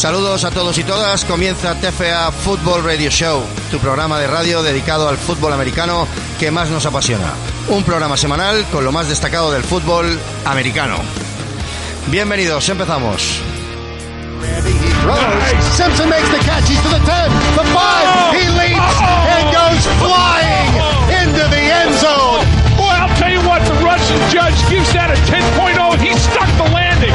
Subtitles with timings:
[0.00, 1.26] Saludos a todos y todas.
[1.26, 6.70] Comienza TFA Football Radio Show, tu programa de radio dedicado al fútbol americano que más
[6.70, 7.34] nos apasiona.
[7.68, 10.96] Un programa semanal con lo más destacado del fútbol americano.
[12.06, 13.42] Bienvenidos, empezamos.
[15.76, 16.66] Simpson makes the catch.
[16.66, 18.34] He's to the 10, the 5.
[18.40, 20.72] He leaps and goes flying
[21.12, 22.46] into the end zone.
[22.78, 25.98] Boy, I'll tell you what, the Russian judge gives that a 10.0.
[26.00, 27.12] He stuck the landing.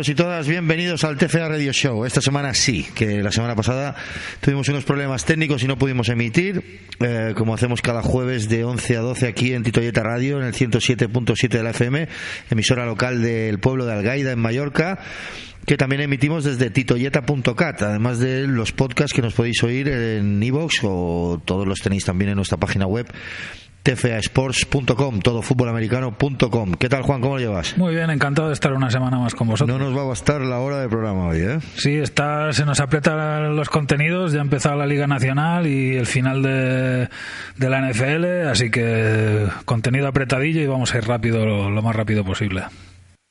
[0.00, 2.06] Todos y todas, bienvenidos al TFA Radio Show.
[2.06, 3.94] Esta semana sí, que la semana pasada
[4.40, 8.96] tuvimos unos problemas técnicos y no pudimos emitir, eh, como hacemos cada jueves de 11
[8.96, 12.08] a 12 aquí en Titoyeta Radio, en el 107.7 de la FM,
[12.50, 15.00] emisora local del pueblo de Algaida, en Mallorca
[15.66, 20.80] que también emitimos desde titoyeta.cat, además de los podcasts que nos podéis oír en iVoox
[20.84, 23.06] o todos los tenéis también en nuestra página web
[23.82, 26.74] tfasports.com, todofutbolamericano.com.
[26.74, 27.20] ¿Qué tal, Juan?
[27.20, 27.76] ¿Cómo lo llevas?
[27.78, 29.78] Muy bien, encantado de estar una semana más con vosotros.
[29.78, 31.58] No nos va a bastar la hora de programa hoy, ¿eh?
[31.76, 36.06] Sí, está, se nos aprietan los contenidos, ya ha empezado la Liga Nacional y el
[36.06, 37.08] final de,
[37.56, 41.96] de la NFL, así que contenido apretadillo y vamos a ir rápido, lo, lo más
[41.96, 42.64] rápido posible.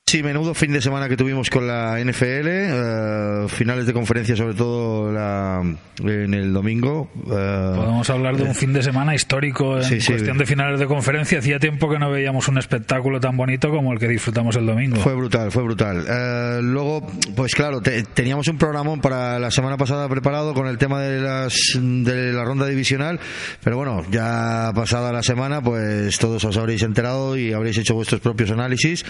[0.09, 4.55] Sí, menudo fin de semana que tuvimos con la NFL, eh, finales de conferencia sobre
[4.55, 5.61] todo la,
[5.99, 7.11] en el domingo.
[7.27, 10.07] eh, Podemos hablar de un fin de semana histórico en Sí, sí.
[10.13, 11.37] cuestión de finales de conferencia.
[11.37, 14.95] Hacía tiempo que no veíamos un espectáculo tan bonito como el que disfrutamos el domingo.
[14.95, 16.03] Fue brutal, fue brutal.
[16.09, 17.05] Eh, luego,
[17.35, 21.21] pues claro, te- teníamos un programón para la semana pasada preparado con el tema de,
[21.21, 23.19] las, de la ronda divisional,
[23.63, 28.21] pero bueno, ya pasada la semana, pues todos os habréis enterado y habréis hecho vuestros
[28.21, 29.05] propios análisis,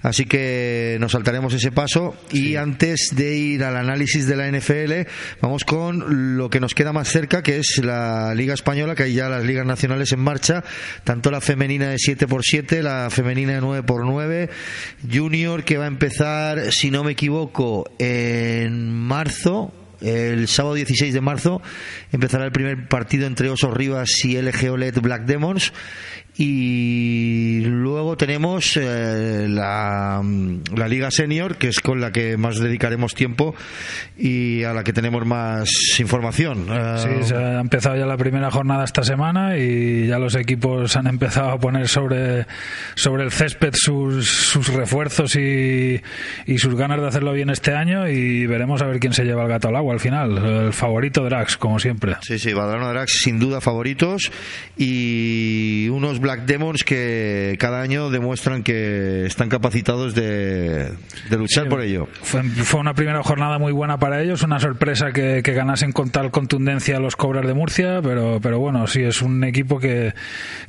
[0.00, 0.43] así que
[1.00, 5.08] nos saltaremos ese paso y antes de ir al análisis de la NFL,
[5.40, 9.14] vamos con lo que nos queda más cerca, que es la Liga Española, que hay
[9.14, 10.64] ya las ligas nacionales en marcha,
[11.04, 14.50] tanto la femenina de 7x7, la femenina de 9x9,
[15.12, 19.72] Junior que va a empezar, si no me equivoco, en marzo.
[20.00, 21.62] El sábado 16 de marzo
[22.12, 25.72] empezará el primer partido entre Osos Rivas y LG OLED Black Demons.
[26.36, 30.20] Y luego tenemos eh, la,
[30.74, 33.54] la Liga Senior, que es con la que más dedicaremos tiempo
[34.18, 35.68] y a la que tenemos más
[35.98, 36.66] información.
[36.70, 40.96] Eh, Sí, se ha empezado ya la primera jornada esta semana y ya los equipos
[40.96, 42.46] han empezado a poner sobre,
[42.96, 46.00] sobre el césped sus, sus refuerzos y,
[46.46, 49.42] y sus ganas de hacerlo bien este año y veremos a ver quién se lleva
[49.42, 50.36] el gato al agua al final.
[50.66, 52.16] El favorito Drax, como siempre.
[52.22, 54.30] Sí, sí, Badrano Drax sin duda favoritos
[54.76, 60.88] y unos Black Demons que cada año demuestran que están capacitados de,
[61.28, 61.68] de luchar Sí.
[61.70, 62.08] por ello.
[62.22, 66.08] Fue, fue una primera jornada muy buena para ellos, una sorpresa que, que ganasen con
[66.08, 70.14] tal contundencia los Cobras de Murcia, pero, pero bueno, sí, es un equipo que,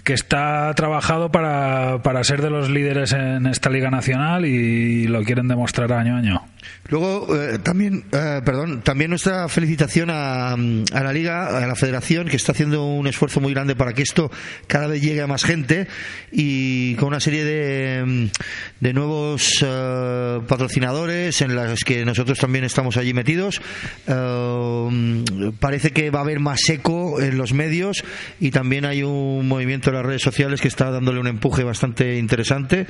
[0.03, 5.23] que está trabajado para, para ser de los líderes en esta Liga Nacional y lo
[5.23, 6.41] quieren demostrar año a año.
[6.89, 10.57] Luego, eh, también, eh, perdón, también nuestra felicitación a, a
[11.03, 14.29] la Liga, a la Federación, que está haciendo un esfuerzo muy grande para que esto
[14.67, 15.88] cada vez llegue a más gente
[16.31, 18.29] y con una serie de,
[18.79, 23.61] de nuevos eh, patrocinadores en las que nosotros también estamos allí metidos.
[24.07, 25.23] Mm,
[25.59, 28.03] parece que va a haber más eco en los medios
[28.39, 32.17] y también hay un movimiento en las redes sociales que está dándole un empuje bastante
[32.17, 32.88] interesante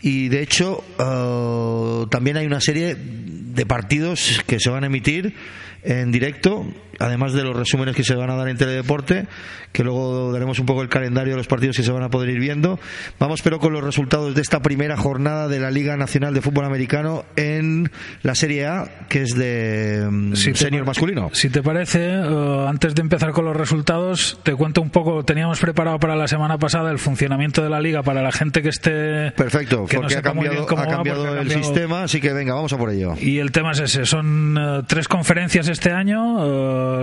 [0.00, 5.34] y de hecho eh, también hay una serie de partidos que se van a emitir
[5.82, 6.64] en directo,
[6.98, 9.26] además de los resúmenes que se van a dar en Teledeporte,
[9.72, 12.28] que luego daremos un poco el calendario de los partidos que se van a poder
[12.30, 12.78] ir viendo.
[13.18, 16.66] Vamos pero con los resultados de esta primera jornada de la Liga Nacional de Fútbol
[16.66, 17.90] Americano en
[18.22, 21.30] la Serie A, que es de mm, Si senior masculino.
[21.32, 25.58] Si te parece, eh, antes de empezar con los resultados, te cuento un poco, teníamos
[25.58, 29.30] preparado para la semana pasada el funcionamiento de la liga para la gente que esté...
[29.32, 31.48] Perfecto, que no porque ha sepa muy cambiado, cómo ha va, cambiado porque ha el
[31.48, 33.14] cambiado- sistema, así que venga, vamos a por ello.
[33.18, 36.38] Y el tema es ese, son eh, tres conferencias este año,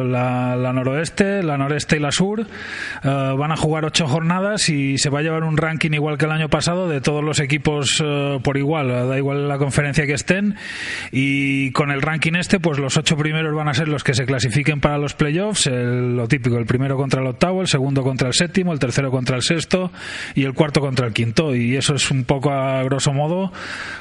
[0.01, 2.42] eh, la, la noroeste, la noreste y la sur.
[2.42, 2.45] Eh,
[3.38, 6.31] van a jugar ocho jornadas y se va a llevar un ranking igual que el
[6.31, 10.56] año pasado de todos los equipos eh, por igual, da igual la conferencia que estén.
[11.12, 14.25] Y con el ranking este, pues los ocho primeros van a ser los que se
[14.25, 18.27] clasifiquen para los playoffs, el- lo típico, el primero contra el octavo, el segundo contra
[18.27, 19.92] el séptimo, el tercero contra el sexto
[20.36, 21.56] y el cuarto contra el quinto.
[21.56, 23.51] Y eso es un poco a grosso modo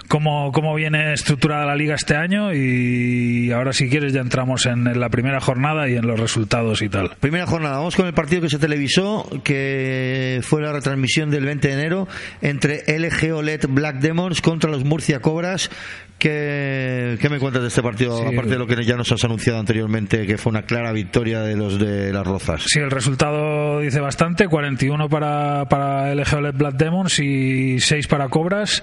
[0.09, 4.99] cómo, cómo viene estructurada la liga este año y ahora si quieres ya entramos en,
[4.99, 7.10] la primera jornada y en los resultados y tal.
[7.20, 11.69] Primera jornada, vamos con el partido que se televisó, que fue la retransmisión del 20
[11.69, 12.08] de enero
[12.43, 15.70] entre LG OLED Black Demons contra los Murcia Cobras.
[16.19, 20.26] ¿Qué, me cuentas de este partido, aparte de lo que ya nos has anunciado anteriormente,
[20.26, 22.65] que fue una clara victoria de los de las Rozas?
[22.67, 28.29] Sí, el resultado dice bastante, 41 para, para LG OLED Black Demons y 6 para
[28.29, 28.82] Cobras.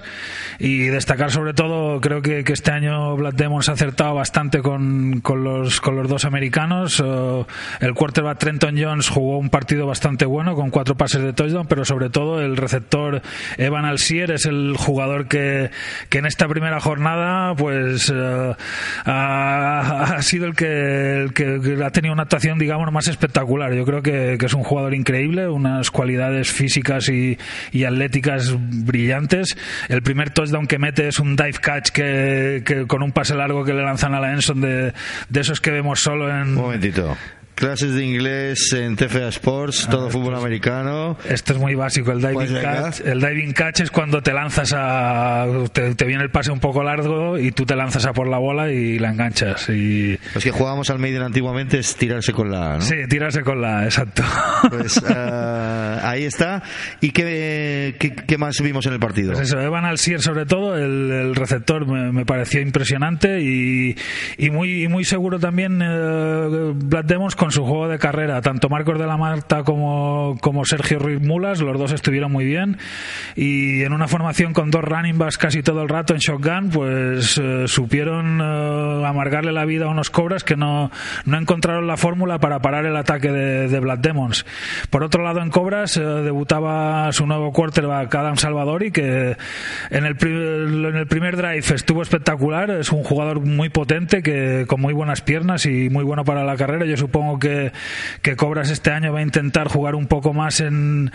[0.58, 5.20] Y destacar sobre todo, creo que, que este año Black Demons ha acertado bastante con,
[5.20, 7.04] con, los, con los dos americanos.
[7.80, 11.84] El quarterback Trenton Jones jugó un partido bastante bueno con cuatro pases de touchdown, pero
[11.84, 13.20] sobre todo el receptor
[13.58, 15.70] Evan Alcier es el jugador que,
[16.08, 17.25] que en esta primera jornada
[17.56, 18.54] pues eh,
[19.04, 21.28] ha, sido el que,
[21.84, 23.74] ha tenido una actuación digamos más espectacular.
[23.74, 27.38] Yo creo que, es un jugador increíble, unas cualidades físicas y,
[27.72, 29.56] y atléticas brillantes.
[29.88, 33.64] El primer touchdown que mete es un dive catch que, que con un pase largo
[33.64, 34.92] que le lanzan a la Enson de,
[35.28, 36.48] de esos que vemos solo en...
[36.48, 37.16] Un momentito.
[37.56, 41.16] Clases de inglés en TFA Sports, todo fútbol americano.
[41.26, 43.00] Esto es muy básico, el diving pues catch.
[43.00, 45.46] El diving catch es cuando te lanzas a.
[45.72, 48.70] Te, viene el pase un poco largo y tú te lanzas a por la bola
[48.70, 49.70] y la enganchas.
[49.70, 50.18] Y...
[50.34, 52.74] Los que jugábamos al medio antiguamente es tirarse con la.
[52.74, 52.82] ¿no?
[52.82, 54.22] Sí, tirarse con la, exacto.
[54.68, 55.06] Pues uh,
[56.06, 56.62] ahí está.
[57.00, 59.32] ¿Y qué, qué, más vimos en el partido?
[59.32, 63.96] Pues eso, Evan Alcier, sobre todo, el, receptor me, me, pareció impresionante y,
[64.36, 68.40] y, muy, y muy seguro también uh, Black Demons con su juego de carrera.
[68.40, 72.78] Tanto Marcos de la Marta como, como Sergio Ruiz Mulas, los dos estuvieron muy bien.
[73.34, 77.38] Y en una formación con dos running backs casi todo el rato en shotgun, pues
[77.38, 80.90] eh, supieron eh, amargarle la vida a unos cobras que no,
[81.24, 84.46] no encontraron la fórmula para parar el ataque de, de Black Demons.
[84.90, 89.36] Por otro lado, en Cobras eh, debutaba su nuevo quarterback Adam Salvadori, que
[89.90, 92.70] en el, en el primer drive estuvo espectacular.
[92.70, 96.56] Es un jugador muy potente, que con muy buenas piernas y muy bueno para la
[96.56, 96.86] carrera.
[96.86, 97.72] Yo supongo que,
[98.36, 101.10] Cobras este año va a intentar jugar un poco más en,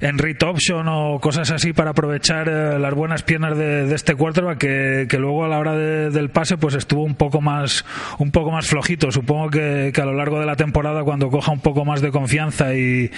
[0.00, 4.58] en read option o cosas así para aprovechar eh, las buenas piernas de, este quarterback
[4.58, 7.84] que, que, luego a la hora del pase pues estuvo un poco más
[8.18, 9.10] un poco más flojito.
[9.10, 12.74] Supongo que, a lo largo de la temporada cuando coja un poco más de confianza
[12.74, 13.10] y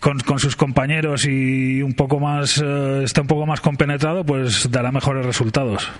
[0.00, 4.92] con, sus compañeros y un poco más eh, está un poco más compenetrado pues dará
[4.92, 5.90] mejores resultados.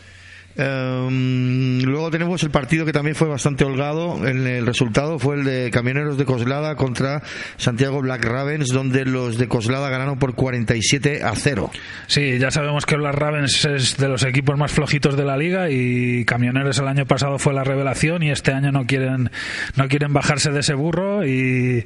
[0.56, 4.26] Em, luego tenemos el partido que también fue bastante holgado.
[4.26, 7.22] En el resultado fue el de Camioneros de Coslada contra
[7.58, 11.70] Santiago Black Ravens, donde los de Coslada ganaron por 47 a 0.
[12.06, 15.68] Sí, ya sabemos que Black Ravens es de los equipos más flojitos de la liga
[15.70, 19.30] y Camioneros el año pasado fue la revelación y este año no quieren
[19.76, 21.84] no quieren bajarse de ese burro y,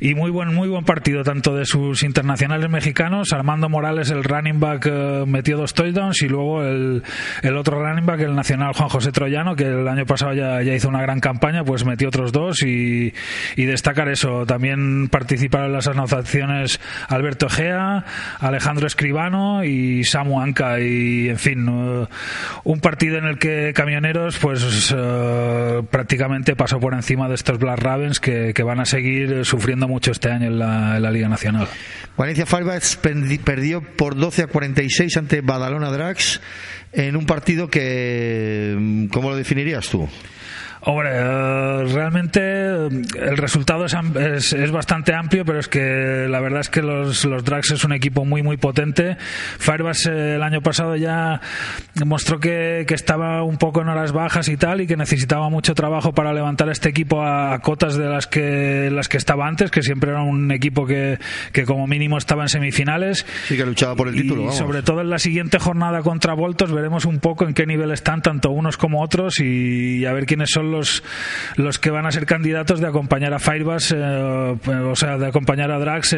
[0.00, 3.32] y muy buen muy buen partido tanto de sus internacionales mexicanos.
[3.32, 7.02] Armando Morales, el running back, eh, metió dos touchdowns y luego el,
[7.42, 10.62] el otro running back que el nacional Juan José Troyano, que el año pasado ya,
[10.62, 13.12] ya hizo una gran campaña, pues metió otros dos y,
[13.56, 14.46] destacar eso.
[14.46, 18.04] También participaron en las anotaciones Alberto Egea,
[18.38, 20.80] Alejandro Escribano y Samu Anca.
[20.80, 22.06] Y, en fin, uh,
[22.64, 27.78] un partido en el que Camioneros, pues uh, prácticamente pasó por encima de estos Black
[27.78, 31.66] Ravens que, van a seguir sufriendo mucho este año en la, en la Liga Nacional.
[32.16, 36.40] Valencia Firebats perdió por 12 a 46 ante Badalona Drags
[36.92, 40.08] en un partido que, ¿cómo lo definirías tú?
[40.82, 42.88] Hombre, eh, realmente eh,
[43.20, 47.44] el resultado es, es, bastante amplio, pero es que la verdad es que los, los
[47.44, 49.18] Drags es un equipo muy, muy potente.
[49.58, 51.40] Firebase eh, el año pasado ya
[52.06, 55.74] mostró que, que, estaba un poco en horas bajas y tal, y que necesitaba mucho
[55.74, 59.82] trabajo para levantar este equipo a, cotas de las que, las que estaba antes, que
[59.82, 61.18] siempre era un equipo que,
[61.52, 63.26] que como mínimo estaba en semifinales.
[63.46, 64.48] Sí, que luchaba por el título.
[64.48, 67.90] Y sobre todo en la siguiente jornada contra Voltos veremos un poco en qué nivel
[67.90, 71.02] están tanto unos como otros y a ver quiénes son los,
[71.56, 75.70] los que van a ser candidatos de acompañar a Firebase, eh, o sea, de acompañar
[75.70, 76.16] a Drax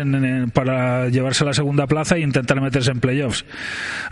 [0.52, 3.44] para llevarse la segunda plaza e intentar meterse en playoffs.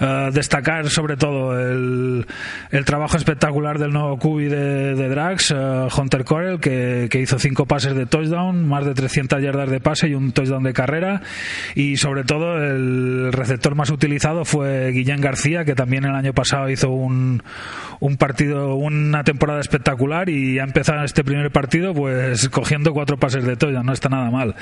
[0.01, 2.27] Eh, destacar sobre todo el,
[2.71, 7.39] el, trabajo espectacular del nuevo QB de, de Drax, eh, Hunter Corel, que, que, hizo
[7.39, 11.23] cinco pases de touchdown, más de 300 yardas de pase y un touchdown de carrera.
[11.75, 16.71] Y sobre todo el receptor más utilizado fue Guillén García, que también el año pasado
[16.71, 17.43] hizo un,
[18.01, 23.45] un partido, una temporada espectacular y ha empezado este primer partido pues cogiendo cuatro pases
[23.45, 24.55] de toya, no está nada mal.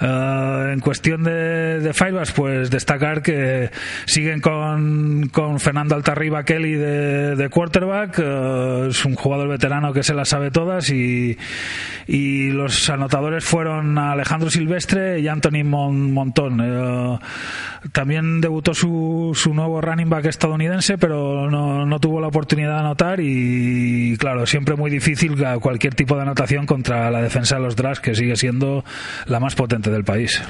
[0.00, 1.94] Uh, en cuestión de, de
[2.34, 3.70] pues destacar que
[4.04, 10.02] siguen con, con Fernando Altarriba Kelly de, de quarterback, uh, es un jugador veterano que
[10.02, 11.36] se las sabe todas y,
[12.06, 16.60] y los anotadores fueron Alejandro Silvestre y Anthony Montón.
[16.60, 17.18] Uh,
[17.92, 22.80] también debutó su, su nuevo running back estadounidense, pero no, no tuvo la oportunidad de
[22.80, 27.76] anotar y claro, siempre muy difícil cualquier tipo de anotación contra la defensa de los
[27.76, 28.84] Drags, que sigue siendo
[29.26, 30.42] la más potente del país.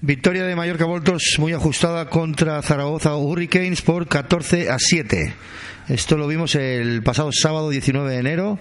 [0.00, 5.34] Victoria de Mallorca Voltos muy ajustada contra Zaragoza Hurricanes por 14 a 7.
[5.88, 8.58] Esto lo vimos el pasado sábado 19 de enero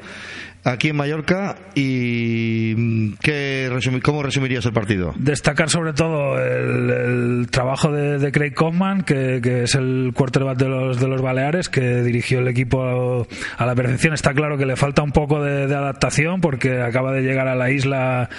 [0.66, 3.70] aquí en Mallorca y mm, ¿qué
[4.04, 5.14] ¿cómo resumirías el partido?
[5.18, 11.08] Destacar sobre todo el, trabajo de, Craig Kaufman, que, es el quarterback de los, de
[11.08, 14.14] los Baleares, que dirigió el equipo a, la perfección.
[14.14, 17.70] Está claro que le falta un poco de, adaptación porque acaba de llegar a la
[17.70, 18.30] isla,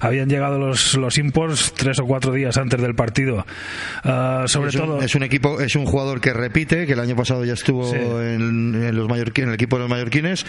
[0.00, 3.46] habían llegado los, los imports tres o cuatro días antes del partido.
[4.02, 7.14] Ah, sobre es todo es un equipo, es un jugador que repite, que el año
[7.14, 10.46] pasado ya estuvo en, los en el equipo de los mallorquines,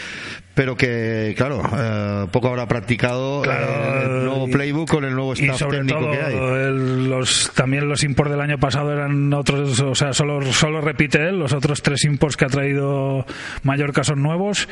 [0.53, 6.11] pero que claro, eh, poco habrá practicado el nuevo playbook con el nuevo staff técnico
[6.11, 6.35] que hay.
[6.35, 11.39] los, también los imports del año pasado eran otros, o sea, solo, solo repite él,
[11.39, 13.25] los otros tres imports que ha traído
[13.63, 14.67] Mallorca son nuevos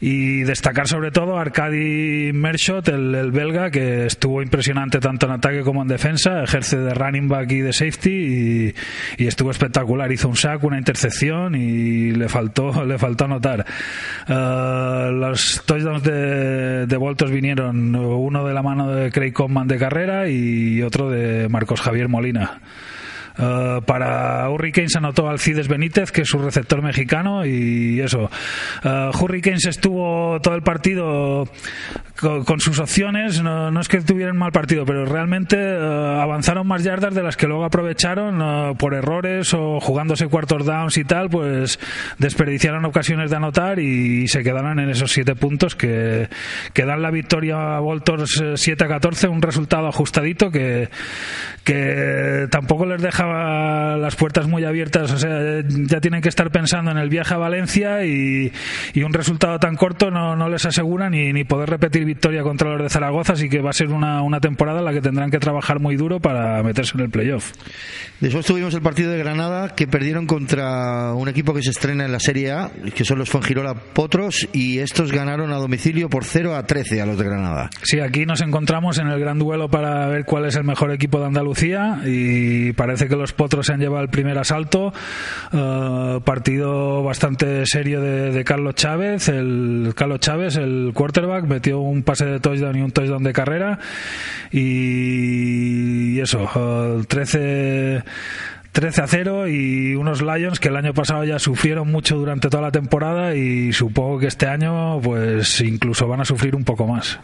[0.00, 5.62] y destacar sobre todo a Arkady Mershot, el, belga, que estuvo impresionante tanto en ataque
[5.62, 8.74] como en defensa, ejerce de running back y de safety
[9.18, 13.64] y, estuvo espectacular, hizo un sack, una intercepción y le faltó, le faltó anotar.
[14.28, 15.62] Uh, los
[15.98, 16.96] de, de
[17.30, 22.08] vinieron uno de la mano de Craig Conman de carrera y otro de Marcos Javier
[22.08, 22.60] Molina.
[23.38, 28.30] Uh, para Hurricanes anotó Alcides Benítez, que es su receptor mexicano, y eso.
[28.84, 31.48] Uh, Hurricanes estuvo todo el partido
[32.20, 37.14] con, sus opciones, no, es que tuvieran mal partido, pero realmente uh, avanzaron más yardas
[37.14, 41.78] de las que luego aprovecharon por errores o jugándose cuartos downs y tal, pues
[42.18, 46.28] desperdiciaron ocasiones de anotar y, se quedaron en esos siete puntos que,
[46.72, 50.88] que dan la victoria a Voltors 7 a 14, un resultado ajustadito que,
[51.64, 56.90] que tampoco les deja las puertas muy abiertas, o sea, ya tienen que estar pensando
[56.90, 58.52] en el viaje a Valencia y,
[59.00, 62.82] un resultado tan corto no, no les asegura ni, ni, poder repetir victoria contra los
[62.82, 65.38] de Zaragoza, así que va a ser una, una temporada en la que tendrán que
[65.38, 67.52] trabajar muy duro para meterse en el playoff.
[68.20, 72.12] Después tuvimos el partido de Granada que perdieron contra un equipo que se estrena en
[72.12, 76.56] la Serie A, que son los Fuengirola Potros, y estos ganaron a domicilio por 0
[76.56, 77.70] a 13 a los de Granada.
[77.82, 81.18] Sí, aquí nos encontramos en el gran duelo para ver cuál es el mejor equipo
[81.20, 84.92] de Andalucía y parece que los Potros se han llevado el primer asalto.
[85.52, 89.28] Uh, partido bastante serio de, Carlos Chávez.
[89.28, 93.78] El Carlos Chávez, el quarterback, metió un pase de touchdown y un touchdown de carrera.
[94.50, 98.02] Y, eso, uh, 13.
[98.72, 102.62] 13 a 0 y unos Lions que el año pasado ya sufrieron mucho durante toda
[102.62, 107.18] la temporada y supongo que este año pues incluso van a sufrir un poco más.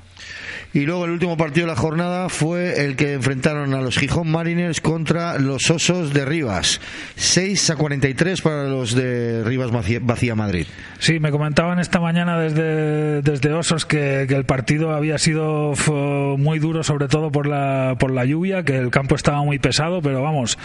[0.73, 4.31] Y luego el último partido de la jornada fue el que enfrentaron a los Gijón
[4.31, 6.81] Mariners contra los Osos de Rivas.
[7.17, 10.67] 6 a 43 para los de Rivas Vacía Madrid.
[10.99, 15.73] Sí, me comentaban esta mañana desde, desde Osos que, el partido había sido
[16.37, 20.03] muy duro, sobre todo por la, por la lluvia, que el campo estaba muy pesado,
[20.03, 20.59] pero vamos,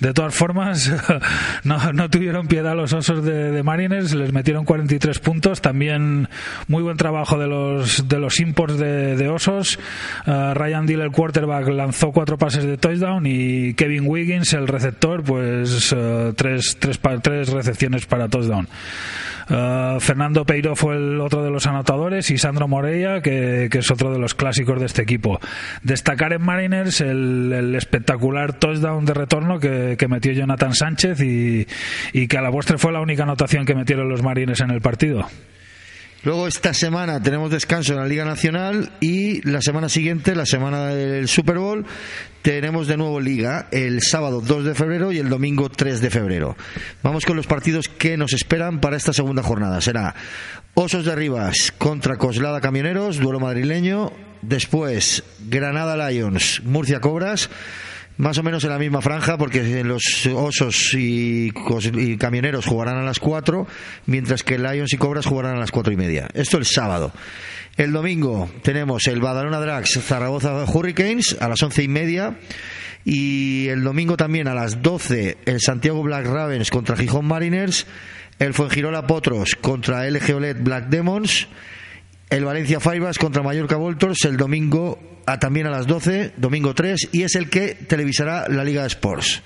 [0.00, 0.92] de todas formas,
[1.64, 5.60] no, no tuvieron piedad los Osos de, Mariners, les metieron 43 puntos.
[5.60, 6.28] También
[6.68, 11.10] muy buen trabajo de los, de los imports de, de Osos eh, Ryan Deal, el
[11.10, 17.00] quarterback, lanzó cuatro pases de touchdown y Kevin Wiggins, el receptor, pues uh, tres, tres,
[17.22, 18.68] tres recepciones para touchdown.
[19.50, 24.12] Eh, Fernando Peiro fue el otro de los anotadores y Sandro Moreira, que, es otro
[24.12, 25.40] de los clásicos de este equipo.
[25.82, 31.66] Destacar en Mariners el, espectacular touchdown de retorno que, metió Jonathan Sánchez y,
[32.28, 35.26] que a la vuestra fue la única anotación que metieron los Mariners en el partido.
[36.28, 40.88] Luego esta semana tenemos descanso en la Liga Nacional y la semana siguiente, la semana
[40.88, 41.86] del Super Bowl,
[42.42, 46.54] tenemos de nuevo Liga el sábado 2 de febrero y el domingo 3 de febrero.
[47.02, 49.80] Vamos con los partidos que nos esperan para esta segunda jornada.
[49.80, 50.14] Será
[50.74, 54.12] Osos de Rivas contra Coslada Camioneros, duelo madrileño.
[54.42, 57.48] Después Granada Lions, Murcia Cobras
[58.18, 61.50] más o menos en la misma franja, porque los osos y,
[62.18, 63.66] camioneros jugarán a las 4,
[64.06, 66.28] mientras que Lions y Cobras jugarán a las cuatro y media.
[66.34, 67.12] Esto el sábado.
[67.76, 72.36] El domingo tenemos el Badalona Drax Zaragoza Hurricanes a las once y media.
[73.04, 77.86] Y el domingo también a las 12 el Santiago Black Ravens contra Gijón Mariners.
[78.40, 81.46] El Fuengirola Potros contra LG OLED Black Demons.
[82.30, 84.98] El Valencia Faibas contra Mallorca Voltors el domingo
[85.36, 89.42] también a las 12, domingo 3, y es el que televisará la Liga de Sports.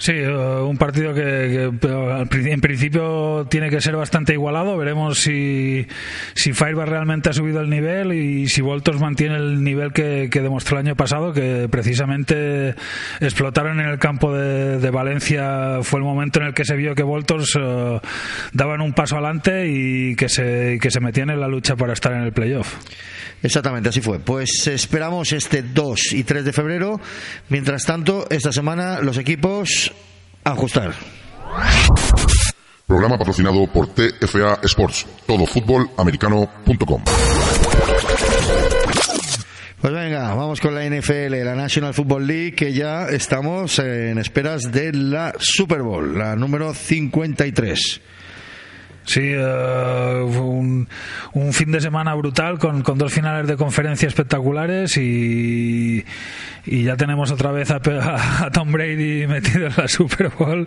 [0.00, 4.78] Sí, eh, un partido que, en principio tiene que ser bastante igualado.
[4.78, 5.86] Veremos si,
[6.34, 10.78] si Fireball realmente ha subido el nivel y si Voltos mantiene el nivel que, demostró
[10.78, 12.74] el año pasado, que precisamente
[13.20, 15.80] explotaron en el campo de, Valencia.
[15.82, 18.00] Fue el momento en el que se vio que Voltos eh,
[18.54, 22.14] daban un paso adelante y que se, que se metían en la lucha para estar
[22.14, 22.74] en el playoff.
[23.42, 24.18] Exactamente, así fue.
[24.18, 27.00] Pues esperamos este 2 y 3 de febrero.
[27.48, 29.89] Mientras tanto, esta semana los equipos
[30.44, 30.92] ajustar.
[32.86, 37.02] Programa patrocinado por TFA Sports, todofutbolamericano.com.
[39.80, 44.70] Pues venga, vamos con la NFL, la National Football League, que ya estamos en esperas
[44.70, 48.00] de la Super Bowl, la número 53.
[49.06, 50.86] Sí, uh, un,
[51.32, 56.04] un, fin de semana brutal con, con, dos finales de conferencia espectaculares y,
[56.66, 60.66] y ya tenemos otra vez a, a, Tom Brady metido en la Super Bowl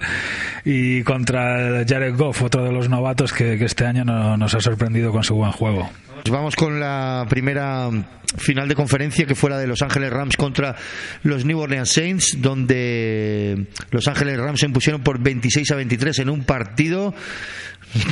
[0.65, 4.59] y contra Jared Goff, otro de los novatos que, que este año no, nos ha
[4.59, 5.89] sorprendido con su buen juego.
[6.29, 7.89] Vamos con la primera
[8.37, 10.75] final de conferencia que fue la de Los Ángeles Rams contra
[11.23, 16.29] los New Orleans Saints, donde Los Ángeles Rams se impusieron por 26 a 23 en
[16.29, 17.13] un partido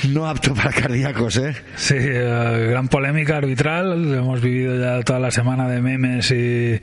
[0.10, 1.56] no apto para cardíacos, ¿eh?
[1.76, 4.14] Sí, eh, gran polémica arbitral.
[4.14, 6.80] Hemos vivido ya toda la semana de memes y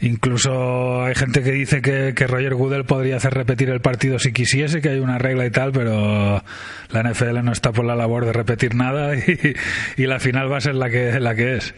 [0.00, 4.80] Incluso hay gente que dice que, Roger Goodell podría hacer repetir el partido si quisiese,
[4.80, 6.42] que hay una regla y tal, pero
[6.90, 9.16] la NFL no está por la labor de repetir nada
[9.96, 11.74] y, la final va a ser la que, la que es.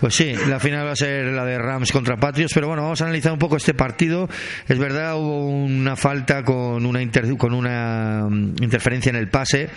[0.00, 3.00] Pues sí, la final va a ser la de Rams contra Patriots, pero bueno, vamos
[3.00, 4.28] a analizar un poco este partido.
[4.66, 7.00] Es verdad, hubo una falta con una,
[7.38, 9.68] con una mm, interferencia en el pase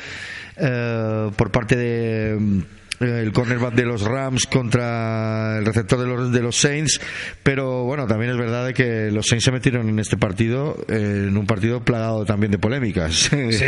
[0.58, 2.64] eh, por parte de
[3.00, 7.00] el cornerback de los Rams contra el receptor de los, de los Saints,
[7.44, 11.46] pero bueno, también es verdad que los Saints se metieron en este partido, en un
[11.46, 13.30] partido plagado también de polémicas.
[13.58, 13.66] Sí,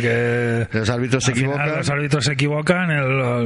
[0.00, 1.76] que los árbitros se equivocan.
[1.76, 2.88] Los árbitros se equivocan,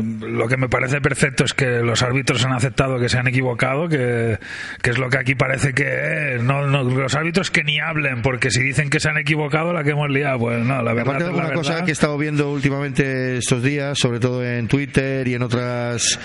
[0.01, 3.89] lo que me parece perfecto es que los árbitros han aceptado que se han equivocado,
[3.89, 4.39] que,
[4.83, 8.91] es lo que aquí parece que no, los árbitros que ni hablen, porque si dicen
[8.91, 11.15] que se han equivocado, la que hemos liado, pues no, la verdad.
[11.15, 15.35] Aparte una cosa que he estado viendo últimamente estos días, sobre todo en Twitter, y
[15.35, 16.19] en otras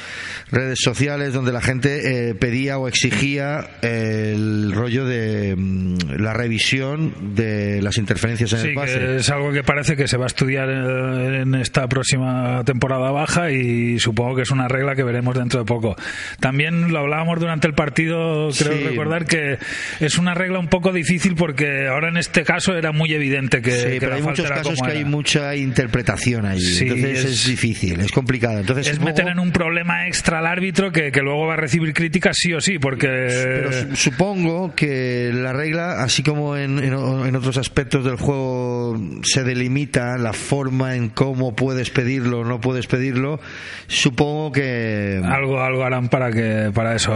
[0.52, 7.36] redes sociales donde la gente eh, pedía o exigía el rollo de mm, la revisión
[7.36, 9.18] de las interferencias en el pase.
[9.18, 14.00] es algo que parece que se va a estudiar en esta próxima temporada baja y
[14.00, 15.96] supongo que es una regla que veremos dentro de poco.
[16.40, 19.58] También lo hablábamos durante el partido, creo recordar que
[20.00, 23.72] es una regla un poco difícil porque ahora en este caso era muy evidente que,
[23.72, 28.60] sí, pero hay muchos casos que hay mucha interpretación ahí, entonces es, difícil, es complicado.
[28.66, 31.94] Entonces es meter en un problema extra al árbitro que, que, luego va a recibir
[31.94, 33.08] críticas sí o sí, porque...
[33.08, 40.18] Pero supongo que la regla, así como en, en, otros aspectos del juego se delimita
[40.18, 43.40] la forma en cómo puedes pedirlo o no puedes pedirlo,
[43.86, 45.22] supongo que...
[45.24, 47.14] Algo, algo harán para, que, para eso.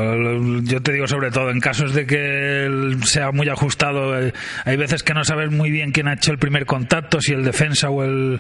[0.62, 4.34] Yo te digo sobre todo, en casos de que sea muy ajustado, eh,
[4.66, 7.44] hay veces que no sabes muy bien quién ha hecho el primer contacto, si el
[7.44, 8.40] defensa o el,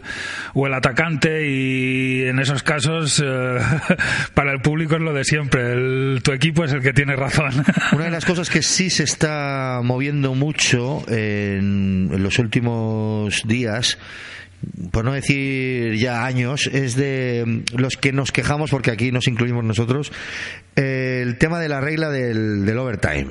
[0.53, 3.59] o el atacante, y en esos casos eh,
[4.33, 6.19] para el público es lo de siempre.
[6.21, 7.51] tu equipo es el que tiene razón.
[7.93, 13.97] Una de las cosas que sí se está moviendo mucho en, los últimos días
[14.91, 19.63] por no decir ya años, es de los que nos quejamos, porque aquí nos incluimos
[19.63, 20.11] nosotros,
[20.75, 23.27] el tema de la regla del overtime.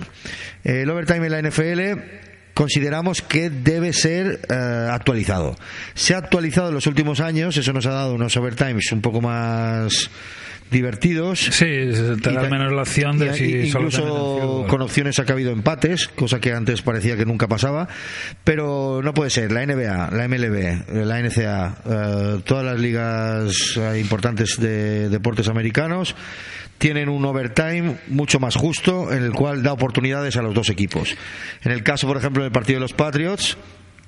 [0.64, 2.27] El overtime en la NFL
[2.58, 5.54] consideramos que debe ser eh, actualizado.
[5.94, 9.20] Se ha actualizado en los últimos años, eso nos ha dado unos overtimes un poco
[9.20, 10.10] más
[10.68, 11.38] divertidos.
[11.38, 11.64] Sí,
[12.20, 16.52] te da menos la opción de si incluso con opciones ha habido empates, cosa que
[16.52, 17.86] antes parecía que nunca pasaba,
[18.42, 19.52] pero no puede ser.
[19.52, 26.16] La NBA, la MLB, la NCA, eh, todas las ligas eh, importantes de deportes americanos
[26.78, 31.16] tienen un overtime mucho más justo en el cual da oportunidades a los dos equipos.
[31.62, 33.58] En el caso, por ejemplo, del partido de los Patriots,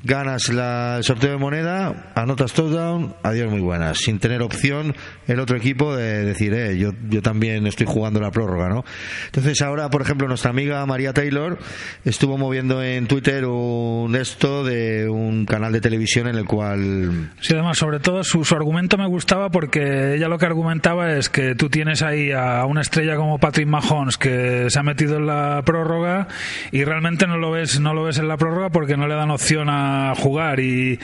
[0.02, 4.94] ganas la, el sorteo de moneda, anotas touchdown, adiós muy buenas, sin tener opción
[5.26, 8.84] el otro equipo de decir, eh, yo, yo también estoy jugando la prórroga, ¿no?
[9.26, 11.58] Entonces ahora, por ejemplo, nuestra amiga María Taylor
[12.04, 17.30] estuvo moviendo en Twitter un esto de un canal de televisión en el cual...
[17.40, 21.28] Sí, además, sobre todo su, su argumento me gustaba porque ella lo que argumentaba es
[21.28, 25.26] que tú tienes ahí a una estrella como Patrick Mahomes que se ha metido en
[25.26, 26.28] la prórroga
[26.72, 29.30] y realmente no lo ves, no lo ves en la prórroga porque no le dan
[29.30, 30.98] opción a a jugar y,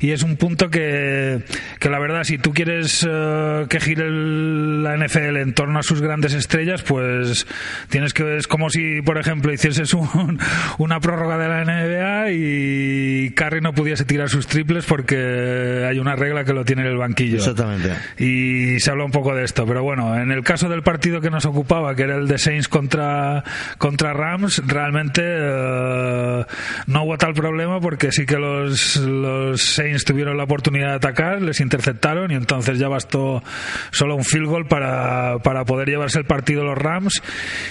[0.00, 1.40] y es un punto que,
[1.80, 5.82] que la verdad, si tú quieres eh, que gire el- la NFL en torno a
[5.82, 7.46] sus grandes estrellas, pues
[7.88, 10.38] tienes que, es como si, por ejemplo, hicieses un-
[10.78, 16.16] una prórroga de la NBA y Curry no pudiese tirar sus triples porque hay una
[16.16, 17.36] regla que lo tiene en el banquillo.
[17.38, 17.90] Exactamente.
[18.18, 21.30] Y se habla un poco de esto, pero bueno, en el caso del partido que
[21.30, 23.42] nos ocupaba, que era el de Saints contra,
[23.78, 26.44] contra Rams, realmente eh,
[26.86, 31.40] no hubo tal problema porque sí que los, los Saints tuvieron la oportunidad de atacar,
[31.40, 33.42] les interceptaron y entonces ya bastó
[33.90, 37.22] solo un field goal para, para poder llevarse el partido los Rams.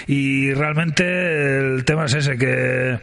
[0.06, 1.04] Y realmente
[1.58, 2.98] el tema es ese, que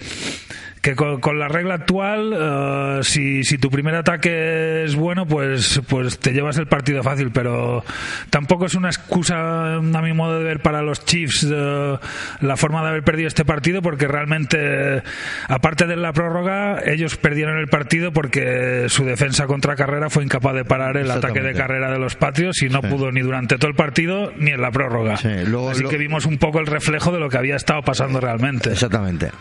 [0.85, 5.81] que con, con la regla actual, eh, si, si tu primer ataque es bueno, pues,
[5.89, 7.83] pues te llevas el partido fácil, pero
[8.29, 11.97] tampoco es una excusa, a mi modo de ver, para los Chiefs eh,
[12.41, 15.01] la forma de haber perdido este partido, porque realmente,
[15.47, 20.53] aparte de la prórroga, ellos perdieron el partido porque su defensa contra carrera fue incapaz
[20.53, 22.89] de parar el ataque de carrera de los Patriots y no Sí.
[22.89, 25.17] pudo ni durante todo el partido ni en la prórroga.
[25.17, 27.81] Sí, luego- Así lo- que vimos un poco el reflejo de lo que había estado
[27.81, 28.69] pasando realmente.
[28.71, 29.31] Exactamente.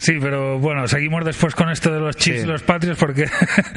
[0.00, 2.46] Sí, pero bueno, seguimos después con esto de los Chiefs Sí.
[2.46, 3.26] y los Patriots porque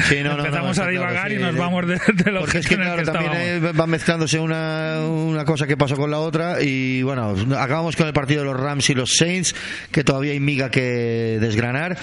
[0.08, 2.42] Sí, no, no, no, empezamos a claro, divagar sí, y nos vamos de, de lo
[2.42, 3.74] Porque es que, claro, que también estábamos.
[3.74, 8.06] eh, va mezclándose una, una cosa que pasó con la otra y bueno, acabamos con
[8.06, 9.56] el partido de los Rams y los Saints,
[9.92, 11.98] que todavía hay miga que desgranar,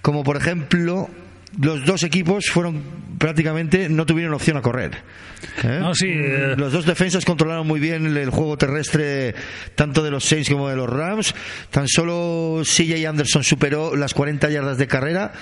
[0.00, 1.10] como por ejemplo
[1.60, 4.92] los dos equipos fueron prácticamente no tuvieron opción a correr.
[5.64, 5.78] ¿eh?
[5.80, 6.54] No, sí, eh.
[6.56, 9.34] Los dos defensas controlaron muy bien el, el juego terrestre
[9.74, 11.34] tanto de los Saints como de los Rams.
[11.70, 15.32] Tan solo CJ Anderson superó las 40 yardas de carrera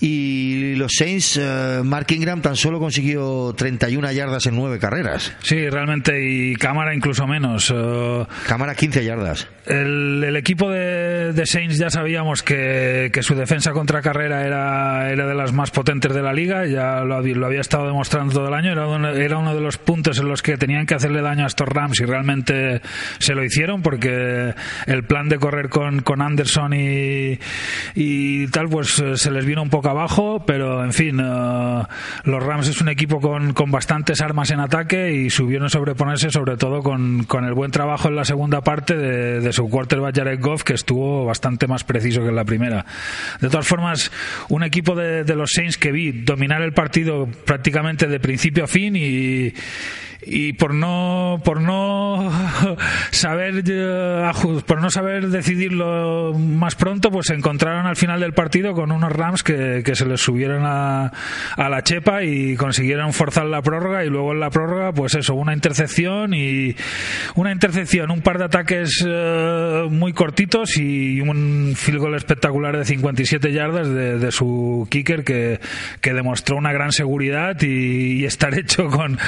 [0.00, 5.34] y los Saints, eh, Mark Ingram tan solo consiguió 31 yardas en 9 carreras.
[5.42, 7.72] Sí, realmente, y cámara incluso menos.
[7.74, 9.48] Eh, Cámara 15 yardas.
[9.66, 15.10] el, el equipo de, de Saints ya sabíamos que, que su defensa contra carrera era,
[15.10, 18.34] era de las más potentes de la liga, ya lo, había- lo había estado demostrando
[18.34, 20.94] todo el año, era uno, era uno de los puntos en los que tenían que
[20.94, 22.80] hacerle daño a estos Rams y realmente
[23.18, 24.54] se lo hicieron porque
[24.86, 27.38] el plan de correr con, con Anderson y,
[27.94, 31.82] y tal, pues eh, se les vino un poco abajo, pero en fin, eh,
[32.24, 36.56] los Rams es un equipo con, con bastantes armas en ataque y subieron sobreponerse sobre
[36.56, 40.40] todo con, con el buen trabajo en la segunda parte de, de su quarterback Jared
[40.40, 42.84] Goff, que estuvo bastante más preciso que en la primera.
[43.40, 44.10] De todas formas,
[44.48, 48.66] un equipo de, de los Saints que vi dominar el partido prácticamente de principio a
[48.66, 49.52] fin y
[50.22, 52.30] y por no por no
[53.10, 54.30] saber eh,
[54.66, 59.12] por no saber decidirlo más pronto pues se encontraron al final del partido con unos
[59.12, 61.12] Rams que, que se les subieron a,
[61.56, 65.34] a la chepa y consiguieron forzar la prórroga y luego en la prórroga pues eso
[65.34, 66.74] una intercepción y
[67.34, 72.84] una intercepción un par de ataques eh, muy cortitos y un field goal espectacular de
[72.84, 75.60] 57 yardas de, de su kicker que,
[76.00, 79.18] que demostró una gran seguridad y, estar hecho con,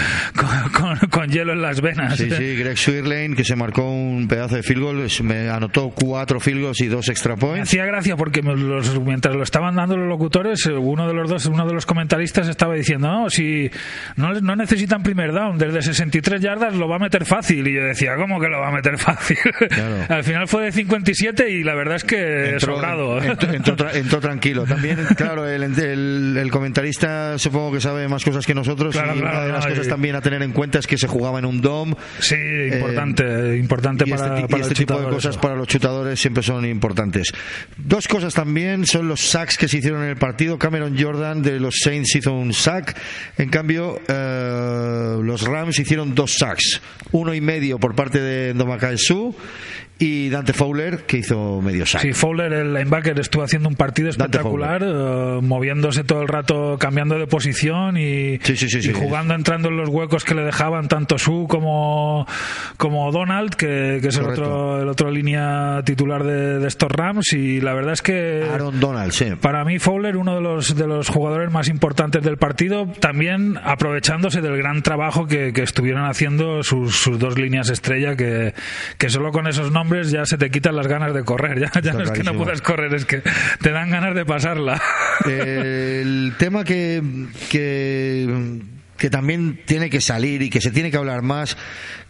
[0.80, 4.56] con- con hielo en las venas Sí, sí, Greg Swirlane, que se marcó un pedazo
[4.56, 7.68] de field goal, me anotó cuatro field goals y dos extra Me points.
[7.68, 11.46] hacía gracia porque los- mientras lo estaban dando los locutores, eh, uno de los dos,
[11.46, 13.70] uno de los comentaristas estaba diciendo, no, si
[14.16, 17.66] no, no necesitan primer down, desde 63 yardas lo va a meter fácil.
[17.66, 19.38] Y yo decía, ¿cómo que lo va a meter fácil?
[19.70, 19.96] Claro.
[20.08, 23.18] Al final fue de 57 y la verdad es que sobrado.
[23.22, 24.64] entró- entró tra- entró tranquilo.
[24.64, 29.20] También, claro, el, el- el comentarista supongo que sabe más cosas que nosotros Claro, y
[29.20, 31.06] claro, una de las no, cosas y- también a tener en cuenta es que se
[31.06, 32.34] jugaba en un dom Sí,
[32.72, 35.40] importante, importante y para, este, ti- y para este tipo de cosas eso.
[35.40, 37.32] para los chutadores siempre son importantes.
[37.76, 40.58] Dos cosas también son los sacks que se hicieron en el partido.
[40.58, 42.96] Cameron Jordan de los Saints hizo un sack.
[43.38, 46.80] En cambio, eh, los Rams hicieron dos sacks.
[47.12, 49.34] Uno y medio por parte de Ndomakai Su
[49.98, 52.02] y Dante Fowler que hizo medio sack.
[52.02, 57.18] Sí, Fowler, el linebacker, estuvo haciendo un partido espectacular, eh, moviéndose todo el rato, cambiando
[57.18, 58.92] de posición y, Sí, sí, sí, y sí.
[58.92, 62.26] jugando, entrando en los huecos que le dejaban tanto Su como,
[62.76, 67.32] como Donald, que, que es el otro, el otro línea titular de, de estos Rams.
[67.32, 68.46] Y la verdad es que.
[68.52, 69.32] Aaron Donald, sí.
[69.40, 74.40] Para mí, Fowler, uno de los, de los jugadores más importantes del partido, también aprovechándose
[74.40, 78.54] del gran trabajo que, que estuvieron haciendo sus, sus dos líneas estrella, que,
[78.96, 81.58] que solo con esos nombres ya se te quitan las ganas de correr.
[81.58, 83.22] Ya, ya no es que no puedas correr, es que
[83.60, 84.80] te dan ganas de pasarla.
[85.28, 87.02] Eh, el tema que,
[87.50, 88.60] que,
[88.96, 91.56] que también tiene que salir y que se tiene que hablar más,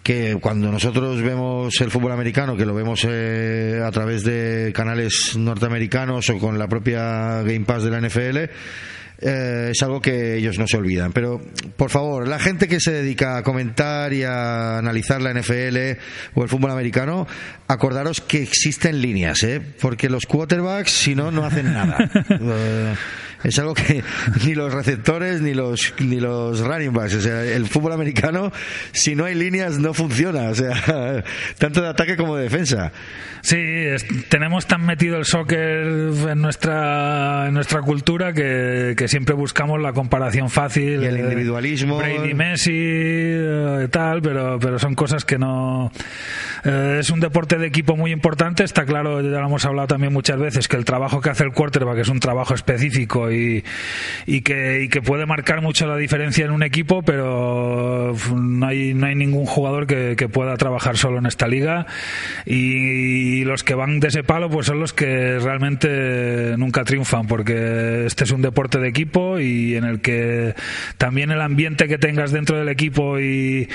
[0.03, 5.37] que cuando nosotros vemos el fútbol americano, que lo vemos eh, a través de canales
[5.37, 8.39] norteamericanos o con la propia Game Pass de la NFL,
[9.21, 11.13] eh, es algo que ellos no se olvidan.
[11.13, 11.41] Pero,
[11.77, 15.99] por favor, la gente que se dedica a comentar y a analizar la NFL
[16.35, 17.27] o el fútbol americano,
[17.67, 19.61] acordaros que existen líneas, ¿eh?
[19.81, 21.99] porque los quarterbacks, si no, no hacen nada.
[23.45, 24.03] Es algo que
[24.45, 28.53] ni los receptores ni los ni los running backs, o sea, el fútbol americano
[28.93, 31.23] si no hay líneas no funciona, o sea,
[31.59, 32.93] tanto de ataque como de defensa.
[33.43, 35.87] Sí, es- tenemos tan metido el soccer
[36.29, 41.03] en nuestra en nuestra cultura que, que siempre buscamos la comparación fácil.
[41.03, 41.99] Y el eh, individualismo.
[41.99, 45.93] Brady, Messi, eh, tal, pero, pero son cosas que no.
[46.65, 48.65] eh, es un deporte de equipo muy importante.
[48.65, 51.53] Está claro, ya lo hemos hablado también muchas veces, que el trabajo que hace el
[51.53, 53.63] quarterback es un trabajo específico y,
[54.43, 59.07] que, y que puede marcar mucho la diferencia en un equipo, pero no hay, no
[59.07, 61.87] hay ningún jugador que, pueda trabajar solo en esta liga.
[62.45, 68.05] Y, los que van de ese palo, pues son los que realmente nunca triunfan, porque
[68.07, 70.55] este es un deporte de equipo y en el que
[70.99, 73.69] también el ambiente que tengas dentro del equipo y,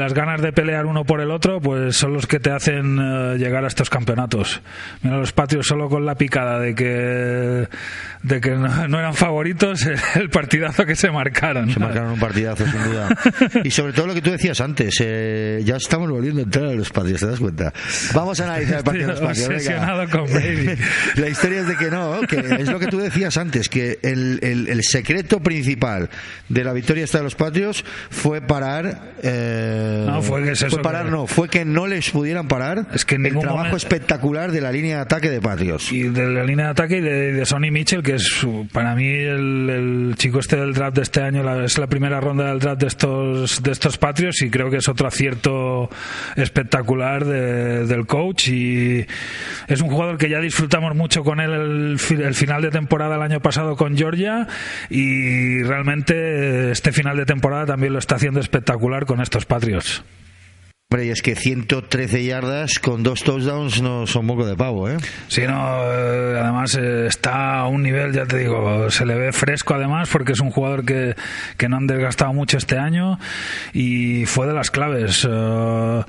[0.00, 3.36] las ganas de pelear uno por el otro, pues son los que te hacen eh,
[3.36, 4.62] llegar a estos campeonatos.
[5.02, 7.68] Mira, los patrios solo con la picada de que,
[8.22, 11.70] de que no eran favoritos, el partidazo que se marcaron.
[11.72, 13.08] Se marcaron un partidazo, sin duda.
[13.64, 16.72] Y sobre todo lo que tú decías antes, eh, ya estamos volviendo a entrar a
[16.72, 17.72] los partidos, ¿te das cuenta?
[18.14, 19.20] Vamos a analizar el partido de los.
[19.40, 20.70] Obsesionado con Brady.
[21.16, 24.38] La historia es de que no, que es lo que tú decías antes, que el,
[24.42, 26.08] el- el secreto principal
[26.48, 29.14] de la victoria esta de los Patriots fue parar.
[29.22, 32.86] eh, No, fue que es eso parar, que- no, fue que no les pudieran parar
[32.94, 35.90] Es que en el trabajo momento- espectacular de la línea de ataque de Patriots.
[35.92, 38.96] y de la línea de ataque y de, de Sonny Mitchell, que es su- para
[39.00, 42.58] mí el, chico este del draft de este año, la- es la primera ronda del
[42.58, 45.88] draft de estos de estos Patriots y creo que es otro acierto
[46.34, 49.06] espectacular de- del coach y
[49.68, 53.22] es un jugador que ya disfrutamos mucho con él el, el final de temporada el
[53.22, 54.48] año pasado con Georgia
[54.88, 60.02] y realmente este final de temporada también lo está haciendo espectacular con estos Patriots.
[60.92, 64.96] Hombre, y es que 113 yardas con dos touchdowns no son moco de pavo, ¿eh?
[65.28, 69.30] Sí, no, eh, además eh, está a un nivel, ya te digo, se le ve
[69.30, 71.14] fresco además porque es un jugador que,
[71.56, 73.20] que no han desgastado mucho este año
[73.72, 75.24] y fue de las claves.
[75.30, 76.02] Eh,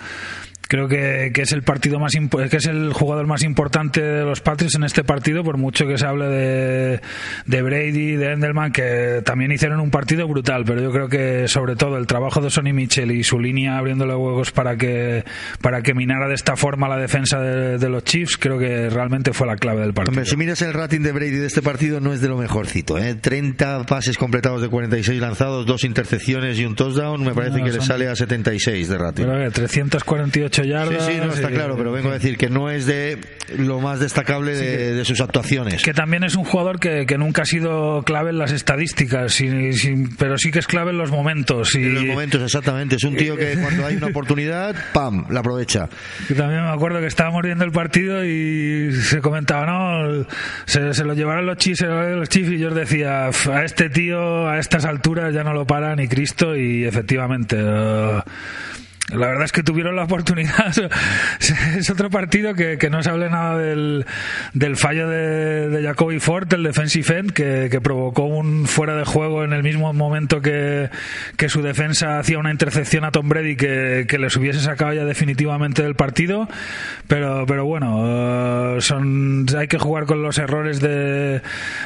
[0.72, 2.14] creo que, que es el partido más
[2.50, 5.98] que es el jugador más importante de los Patriots en este partido por mucho que
[5.98, 7.02] se hable de,
[7.46, 11.76] de Brady de Endelman que también hicieron un partido brutal pero yo creo que sobre
[11.76, 15.26] todo el trabajo de Sonny Mitchell y su línea abriéndole huevos para que
[15.60, 19.34] para que minara de esta forma la defensa de, de los Chiefs creo que realmente
[19.34, 22.00] fue la clave del partido Hombre, si miras el rating de Brady de este partido,
[22.00, 22.98] no es de lo mejorcito.
[22.98, 23.16] ¿eh?
[23.16, 27.22] 30 pases completados de 46 lanzados, dos intercepciones y un touchdown.
[27.24, 29.24] Me parece No, que le sale a 76 de rating.
[29.24, 32.50] pero, eh, 348 Sí, yardas sí, no está y- claro, pero vengo a decir que
[32.50, 33.18] no es de
[33.58, 35.84] lo más destacable de, de sus actuaciones.
[35.84, 39.72] que también es un jugador que, que nunca ha sido clave en las estadísticas, y-
[40.18, 41.76] pero sí que es clave en los momentos.
[41.76, 42.96] Y En los momentos, exactamente.
[42.96, 45.90] Es un tío que cuando hay una oportunidad, ¡pam!, la aprovecha.
[46.28, 50.26] que también me acuerdo que estábamos viendo el partido y se comentaba, no,
[50.66, 53.90] se, se lo llevaron los llevaron los Chiefs", y yo os decía, "F, a este
[53.90, 57.58] tío a estas alturas ya no lo para ni Cristo y efectivamente...
[57.60, 58.22] eh,
[59.12, 60.74] la verdad es que tuvieron la oportunidad.
[61.78, 64.06] es otro partido que, que no se hable nada del,
[64.54, 69.06] del fallo de, de Jacoby Ford, el defensive end, que, que provocó un fuera de
[69.06, 70.90] juego en el mismo momento que,
[71.38, 75.06] que su defensa hacía una intercepción a Tom Brady que, que les hubiese sacado ya
[75.06, 76.48] definitivamente del partido.
[77.08, 81.42] Pero, pero bueno, eh, son, hay que jugar con los errores de,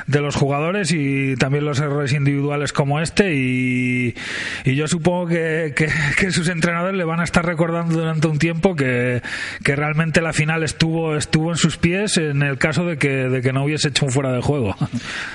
[0.07, 3.35] de los jugadores y también los errores individuales como este.
[3.35, 4.15] Y,
[4.63, 8.75] y yo supongo que, que, sus entrenadores le van a estar recordando durante un tiempo
[8.75, 9.21] que,
[9.63, 13.41] que realmente la final estuvo, estuvo en sus pies en el caso de que, de
[13.41, 14.75] que no hubiese hecho un fuera de juego.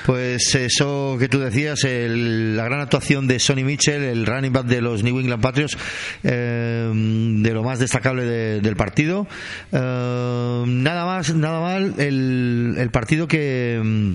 [0.07, 4.66] Pues eso que tú decías, el- la gran actuación de Sonny Mitchell, el running back
[4.66, 5.77] de los New England Patriots,
[6.25, 9.27] eh, de lo más destacable de- del partido.
[9.73, 14.12] Eh, nada más, nada mal el, el partido que mm,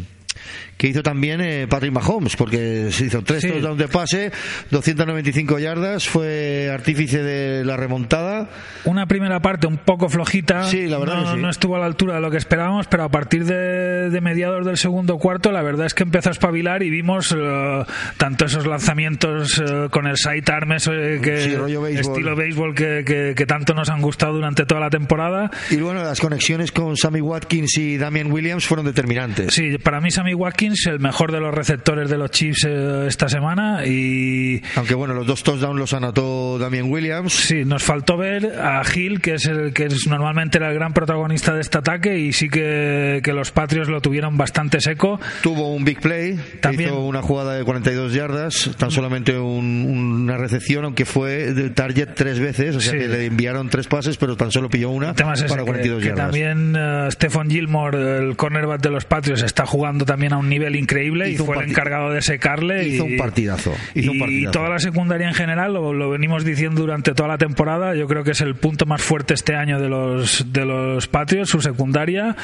[0.78, 3.50] que hizo también eh, Patrick Mahomes, porque se hizo tres Sí.
[3.50, 4.32] touchdowns de pase,
[4.72, 8.50] 295 yardas, fue artífice de la remontada.
[8.84, 11.42] Una primera parte un poco flojita, Sí, la verdad no, que sí.
[11.42, 14.66] no estuvo a la altura de lo que esperábamos, pero a partir de, de mediados
[14.66, 17.84] del segundo cuarto, la verdad es que empezó a espabilar y vimos eh,
[18.18, 22.12] tanto esos lanzamientos eh, con el sidearm, eso eh, que Sí, rollo béisbol.
[22.14, 25.50] estilo béisbol que, que- que tanto nos han gustado durante toda la temporada.
[25.72, 29.54] Y bueno, las conexiones con Sammy Watkins y Damian Williams fueron determinantes.
[29.54, 33.30] Sí, para mí Sammy Watkins, el mejor de los receptores de los Chiefs eh, esta
[33.30, 37.34] semana y Aunque bueno, los dos touchdowns los anotó Damian Williams.
[37.34, 40.94] Sí, nos faltó ver a Gil, que es el que es, normalmente era el gran
[40.94, 45.20] protagonista de este ataque, y sí que, que los Patriots lo tuvieron bastante seco.
[45.42, 46.90] Tuvo un big play, También.
[46.90, 49.86] hizo una jugada de 42 yardas, tan solamente un-
[50.24, 52.98] una recepción, aunque fue de target tres veces, o sea Sí.
[53.00, 56.26] que le enviaron tres pases, pero tan solo pilló una para que- 42 que, yardas.
[56.26, 60.55] también eh, Stephon Gilmore, el cornerback de los Patriots, está jugando también a un nivel
[60.76, 62.88] increíble Hizo y fue el encargado de secarle.
[62.88, 64.52] Hizo y, un partidazo, hizo un y partidazo.
[64.52, 68.24] toda la secundaria en general, lo, lo venimos diciendo durante toda la temporada, yo creo
[68.24, 72.36] que es el punto más fuerte este año de los, de los Patriots, su secundaria,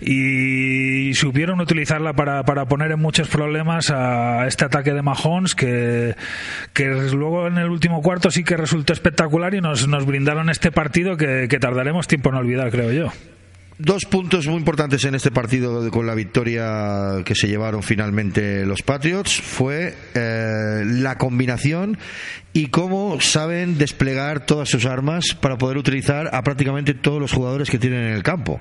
[0.00, 6.14] y supieron utilizarla para, para poner en muchos problemas a este ataque de Mahomes, que,
[6.72, 10.70] que luego en el último cuarto sí que resultó espectacular y nos, nos brindaron este
[10.72, 13.12] partido que, que tardaremos tiempo en olvidar, creo yo.
[13.84, 18.80] Dos puntos muy importantes en este partido con la victoria que se llevaron finalmente los
[18.82, 21.98] Patriots fue eh, la combinación
[22.52, 27.70] y cómo saben desplegar todas sus armas para poder utilizar a prácticamente todos los jugadores
[27.70, 28.60] que tienen en el campo.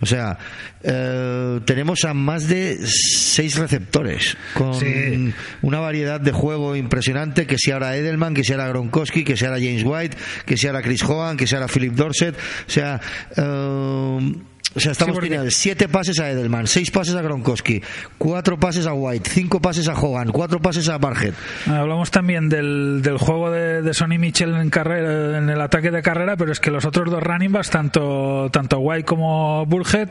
[0.00, 0.38] O sea,
[0.82, 5.34] eh, tenemos a más de seis receptores con Sí.
[5.60, 9.48] una variedad de juego impresionante, que sea ahora Edelman, que sea ahora Gronkowski, que sea
[9.48, 12.98] ahora James White, que sea ahora Chris Hogan, que sea ahora Philip Dorset, o sea,
[13.36, 14.32] eh,
[14.74, 17.82] o sea, estamos Sí, porque- teniendo siete pases a Edelman, seis pases a Gronkowski,
[18.18, 21.34] cuatro pases a White, cinco pases a Hogan, cuatro pases a Barhead.
[21.66, 26.02] Hablamos también del, del juego de, de Sonny Mitchell en, carrera, en el ataque de
[26.02, 30.10] carrera, pero es que los otros dos running backs, tanto, tanto White como Burhead,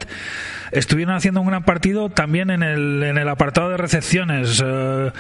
[0.71, 4.61] estuvieron haciendo un gran partido también en el, en el apartado de recepciones.
[4.65, 5.11] Eh,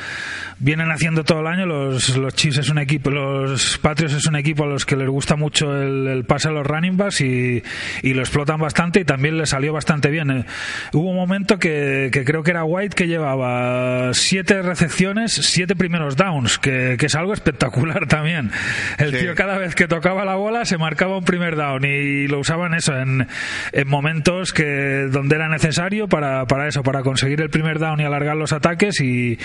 [0.59, 4.35] vienen haciendo todo el año, los, los Chiefs es un equipo, los Patriots es un
[4.35, 7.63] equipo a los que les gusta mucho el, el pase a los running backs y,
[8.03, 10.31] y lo explotan bastante y también les salió bastante bien.
[10.31, 10.45] Eh,
[10.93, 16.15] hubo un momento que, que creo que era White que llevaba siete recepciones, siete primeros
[16.15, 18.51] downs, que, que es algo espectacular también.
[18.97, 19.17] El Sí.
[19.25, 22.73] tío cada vez que tocaba la bola se marcaba un primer down y lo usaban
[22.73, 23.27] eso en,
[23.73, 28.03] en momentos que donde era necesario para, para eso, para conseguir el primer down y
[28.03, 29.37] alargar los ataques y,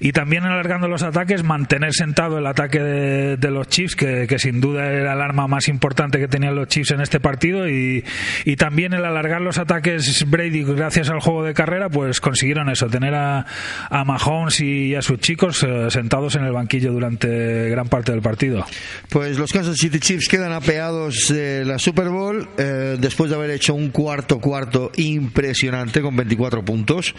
[0.00, 4.38] y también alargando los ataques mantener sentado el ataque de, de los Chiefs que, que
[4.38, 8.04] sin duda era el arma más importante que tenían los Chiefs en este partido y,
[8.44, 12.86] y también el alargar los ataques Brady gracias al juego de carrera pues consiguieron eso,
[12.86, 13.46] tener a,
[13.90, 18.22] a Mahomes y a sus chicos eh, sentados en el banquillo durante gran parte del
[18.22, 18.64] partido.
[19.08, 23.50] Pues los Kansas City Chiefs quedan apeados de la Super Bowl eh, después de haber
[23.50, 27.14] hecho un cuarto cuarto impresionante con 24 puntos.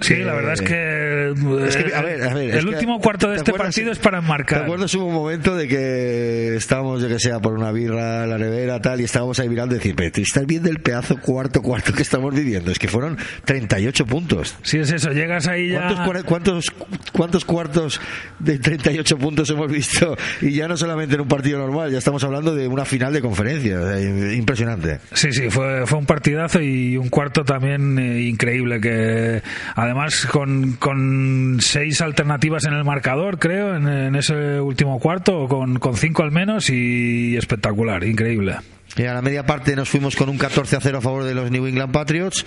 [0.00, 1.34] Sí, Que- la verdad es que,
[1.66, 3.50] Es que, eh, a ver, a ver, el es que- último cuarto de ¿te este
[3.50, 4.62] acuerdas- partido es para ¿Te enmarcar.
[4.62, 4.94] acuerdas?
[4.94, 9.00] Hubo un momento de que estábamos, yo que sea, por una birra, la nevera, tal,
[9.00, 12.02] y estábamos ahí mirando y decir, pero ¿te estás viendo el pedazo cuarto cuarto que
[12.02, 12.70] estamos viviendo?
[12.72, 14.56] Es que fueron 38 puntos.
[14.62, 15.86] Sí, es eso, llegas ahí ya...
[16.04, 16.66] ¿Cuántos, cuántos,
[17.12, 18.00] cuántos cuartos
[18.38, 20.16] de 38 puntos hemos visto?
[20.40, 23.20] Y ya no solamente en un partido normal, ya estamos hablando de una final de
[23.20, 23.80] conferencia.
[23.80, 24.00] o sea,
[24.34, 24.98] impresionante.
[25.12, 29.42] Sí, sí, fue, fue un partidazo y un cuarto también eh, increíble, que
[29.74, 29.89] además
[30.30, 35.96] con, con seis alternativas en el marcador, creo, en, en ese último cuarto, con, con
[35.96, 38.56] cinco al menos, y espectacular, increíble.
[38.96, 41.34] Y a la media parte nos fuimos con un 14 a 0 a favor de
[41.34, 42.44] los New England Patriots.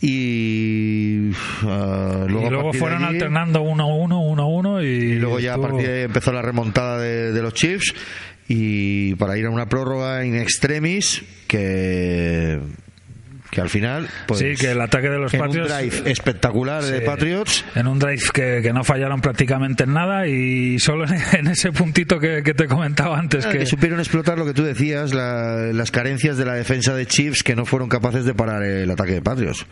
[0.00, 1.30] Y,
[1.62, 5.94] uh, luego, y fueron allí- alternando 1-1, 1-1 y, Y luego ya a partir de
[5.98, 7.94] ahí empezó la remontada de, de los Chiefs
[8.48, 12.60] y para ir a una prórroga in extremis que
[13.56, 16.84] que al final pues, Sí, que el ataque de los en Patriots- un drive espectacular
[16.84, 17.00] de.
[17.00, 21.46] Patriots En un drive que, que no fallaron prácticamente en nada y solo en, en
[21.46, 23.46] ese puntito que, que te comentaba antes.
[23.46, 27.06] que, que supieron explotar lo que tú decías la- las carencias de la defensa de
[27.06, 29.64] Chiefs que no fueron capaces de parar el ataque de Patriots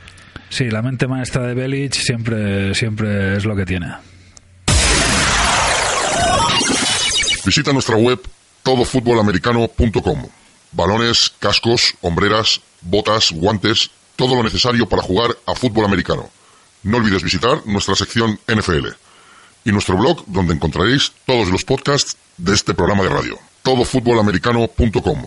[0.49, 3.89] Sí, la mente maestra de Belich siempre, siempre es lo que tiene.
[7.45, 8.19] Visita nuestra web
[8.63, 10.27] todofutbolamericano.com.
[10.73, 16.31] Balones, cascos, hombreras, botas, guantes, todo lo necesario para jugar a fútbol americano.
[16.83, 18.89] No olvides visitar nuestra sección NFL
[19.65, 23.39] y nuestro blog donde encontraréis todos los podcasts de este programa de radio.
[23.63, 25.27] todofutbolamericano.com.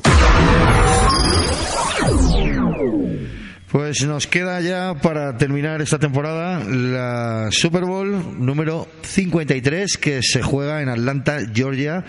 [3.71, 10.41] Pues nos queda ya para terminar esta temporada la Super Bowl número 53 que se
[10.41, 12.05] juega en Atlanta, Georgia.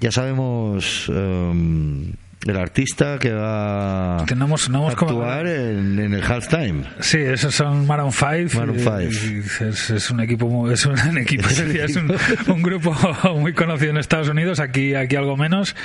[0.00, 2.14] Ya sabemos em,
[2.46, 6.84] el artista que va Que no hemos, no a hemos actuar en, en el halftime.
[7.00, 8.58] Sí, esos son Maroon 5.
[8.58, 9.10] Maroon y- five.
[9.10, 12.12] y Es, es un equipo, muy- es un, equipo, es un,
[12.48, 12.94] un grupo
[13.36, 15.76] muy conocido en Estados Unidos, aquí, aquí algo menos.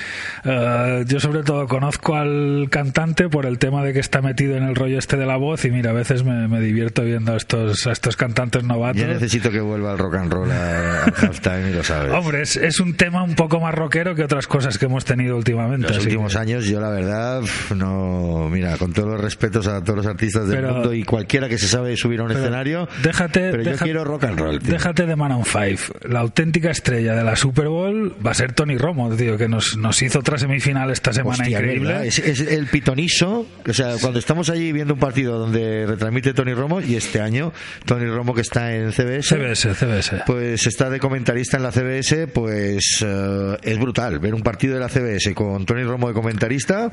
[0.43, 4.63] Eh, yo sobre todo conozco al cantante por el tema de que está metido en
[4.63, 7.37] el rollo este de la voz y mira, a veces me, me divierto viendo a
[7.37, 9.01] estos, a estos cantantes novatos.
[9.01, 12.11] Ya necesito que vuelva al rock and roll al halftime y lo sabes.
[12.13, 15.37] Hombre, es, es un tema un poco más rockero que otras cosas que hemos tenido
[15.37, 15.87] últimamente.
[15.89, 17.41] Los últimos que- años años, yo la verdad,
[17.75, 18.49] no.
[18.49, 21.57] Mira, con todos los respetos a todos los artistas del Pero- mundo y cualquiera que
[21.57, 22.87] se sabe subir a un escenario.
[23.03, 24.59] déjate- Pero yo quiero rock and roll.
[24.59, 24.71] tío.
[24.71, 25.79] Déjate de Man on Five.
[26.07, 29.75] La auténtica estrella de la Super Bowl va a ser Tony Romo, tío, que nos,
[29.77, 32.07] nos hizo otra semifinal esta semana Hostia, increíble.
[32.07, 36.53] Es, es el pitoniso, o sea, cuando estamos allí viendo un partido donde retransmite Tony
[36.53, 37.51] Romo, y este año
[37.85, 40.23] Tony Romo que está en CBS, CBS, CBS.
[40.25, 44.79] pues está de comentarista en la CBS, pues eh, es brutal ver un partido de
[44.79, 46.91] la CBS con Tony Romo de comentarista comentarista.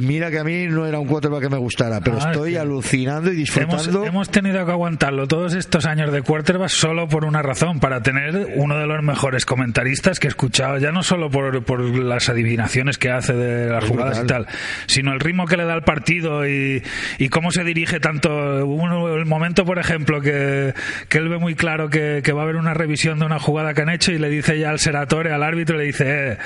[0.00, 3.32] Mira que a mí no era un quarterback que me gustara, pero Ah, estoy alucinando
[3.32, 4.04] y disfrutando.
[4.06, 8.52] hemos tenido que aguantarlo todos estos años de quarterback solo por una razón, para tener
[8.54, 12.96] uno de los mejores comentaristas que he escuchado, ya no solo por, por las adivinaciones
[12.96, 14.46] que hace de las Es jugadas y tal,
[14.86, 16.80] sino el ritmo que le da al partido y,
[17.18, 18.64] y cómo se dirige tanto.
[18.66, 20.74] Uno, el momento, por ejemplo, que,
[21.08, 23.74] que él ve muy claro que, que va a haber una revisión de una jugada
[23.74, 26.38] que han hecho y le dice ya al Seratore, al árbitro, le dice, eh,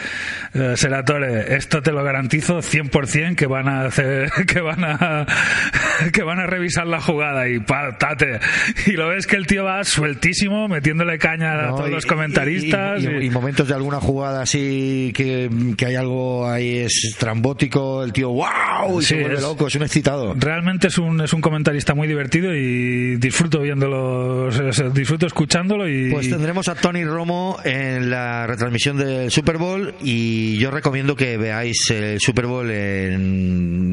[0.54, 5.26] eh, Seratore, esto te lo garantizo 100% que van a hacer, que van a,
[6.12, 8.38] que van a revisar la jugada y patate.
[8.86, 13.02] Y lo ves que el tío va sueltísimo, metiéndole caña a todos Y- los comentaristas.
[13.02, 17.14] Y, y- y- y momentos de alguna jugada así que, que hay algo ahí es
[17.18, 20.34] trambótico, el tío wow y Sí, se vuelve es- loco, es un excitado.
[20.36, 25.88] Realmente es un, es un comentarista muy divertido y disfruto viéndolo, o sea, disfruto escuchándolo
[25.88, 31.14] y Pues tendremos a Tony Romo en la retransmisión del Super Bowl y yo recomiendo
[31.16, 33.31] que veáis el Super Bowl en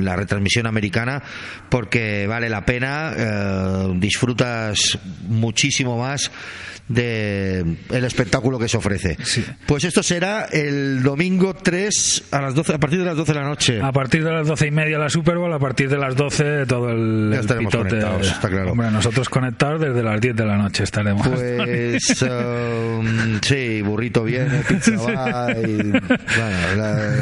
[0.02, 1.22] la retransmisión americana
[1.70, 6.32] porque vale la pena, eh, disfrutas muchísimo más
[6.88, 7.60] de
[7.92, 9.16] el espectáculo que se ofrece.
[9.24, 9.46] Sí.
[9.68, 13.40] Pues esto será el domingo 3 a las 12 a partir de las 12 de
[13.40, 13.80] la noche.
[13.80, 16.66] a partir de las doce y media la Super Bowl, a partir de las 12
[16.66, 17.90] todo el, Ya el estaremos pitote.
[17.90, 18.72] conectados, está claro.
[18.72, 21.28] Hombre, nosotros conectados desde las 10 de la noche estaremos.
[21.28, 27.14] Pues um, sí, burrito viene, pizza va y bueno, la-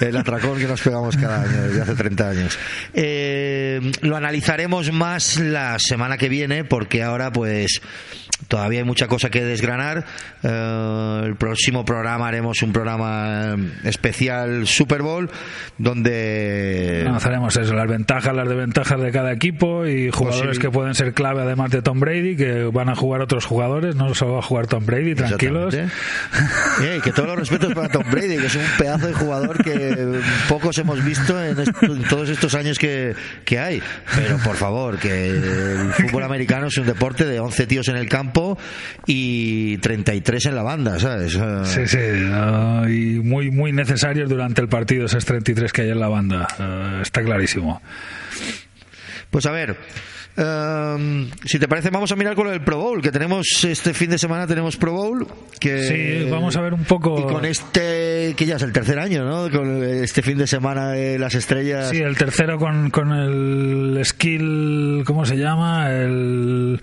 [0.00, 2.58] el atracón que nos pegamos cada año desde hace 30 años.
[2.94, 7.80] Eh, lo analizaremos más la semana que viene porque ahora pues
[8.48, 10.04] todavía hay mucha cosa que desgranar.
[10.42, 15.30] Eh, el próximo programa haremos un programa eh, especial Super Bowl
[15.78, 20.94] donde Analizaremos eso, las ventajas, las desventajas de cada equipo y jugadores Posibil- que pueden
[20.94, 24.38] ser clave además de Tom Brady, que van a jugar otros jugadores, no solo va
[24.40, 25.74] a jugar Tom Brady, tranquilos.
[25.74, 30.20] Eh, que todos los respetos para Tom Brady, que es un pedazo de jugador que
[30.48, 33.14] pocos hemos visto en, est- en todos estos años que,
[33.44, 33.82] que hay.
[34.16, 38.08] Pero por favor, que el fútbol americano es un deporte de 11 tíos en el
[38.08, 38.31] campo
[39.06, 41.34] y 33 en la banda, ¿sabes?
[41.34, 41.98] Eh, Sí, sí,
[42.32, 46.46] ah, y muy, muy necesarios durante el partido esos 33 que hay en la banda,
[46.58, 47.80] ah, está clarísimo.
[49.30, 49.76] Pues a ver.
[50.36, 53.92] em, si te parece vamos a mirar con lo del Pro Bowl que tenemos este
[53.92, 55.26] fin de semana tenemos Pro Bowl
[55.60, 58.98] que Sí, vamos a ver un poco- y con este que ya es el tercer
[58.98, 63.12] año no con este fin de semana de las estrellas Sí, el tercero con, con
[63.12, 65.90] el skill, ¿cómo se llama?
[65.90, 66.80] El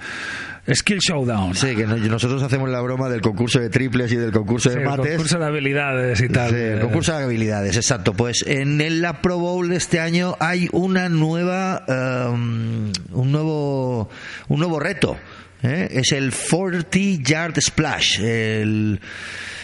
[0.75, 1.55] skill showdown.
[1.55, 4.75] Sí, que no- nosotros hacemos la broma del concurso de triples y del concurso Sí,
[4.75, 5.11] de el mates.
[5.11, 6.49] concurso de habilidades y tal.
[6.51, 8.13] Sí, el concurso de habilidades, exacto.
[8.13, 14.09] Pues en el- la Pro Bowl de este año hay una nueva, um, un nuevo,
[14.47, 15.17] un nuevo reto.
[15.61, 15.89] ¿eh?
[15.91, 18.99] Es el 40 Yard Splash, el-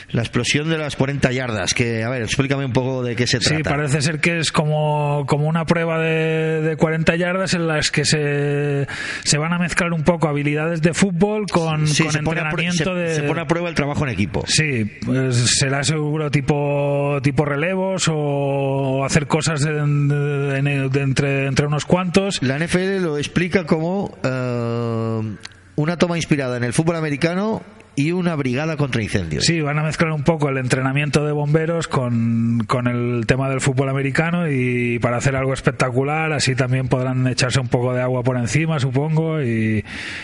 [0.10, 1.74] la explosión de las 40 yardas.
[1.74, 3.70] Que a ver, explícame un poco de qué se Sí, trata.
[3.72, 8.06] parece ser que es como, como una prueba de, de 40 yardas en las que
[8.06, 8.88] se,
[9.24, 12.44] se van a mezclar un poco habilidades de fútbol con, Sí, con se pone, a
[12.50, 13.16] entrenamiento se- de...
[13.16, 14.44] se pone a prueba el trabajo en equipo.
[14.48, 21.48] Sí, pues será seguro tipo tipo relevos o hacer cosas de- de- de- de entre,
[21.48, 22.42] entre unos cuantos.
[22.42, 25.36] La NFL lo explica como eh,
[25.76, 27.62] una toma inspirada en el fútbol americano
[27.96, 29.46] y una brigada contra incendios.
[29.46, 33.62] Sí, van a mezclar un poco el entrenamiento de bomberos con, con el tema del
[33.62, 38.24] fútbol americano y para hacer algo espectacular, así también podrán echarse un poco de agua
[38.24, 39.84] por encima, supongo, y,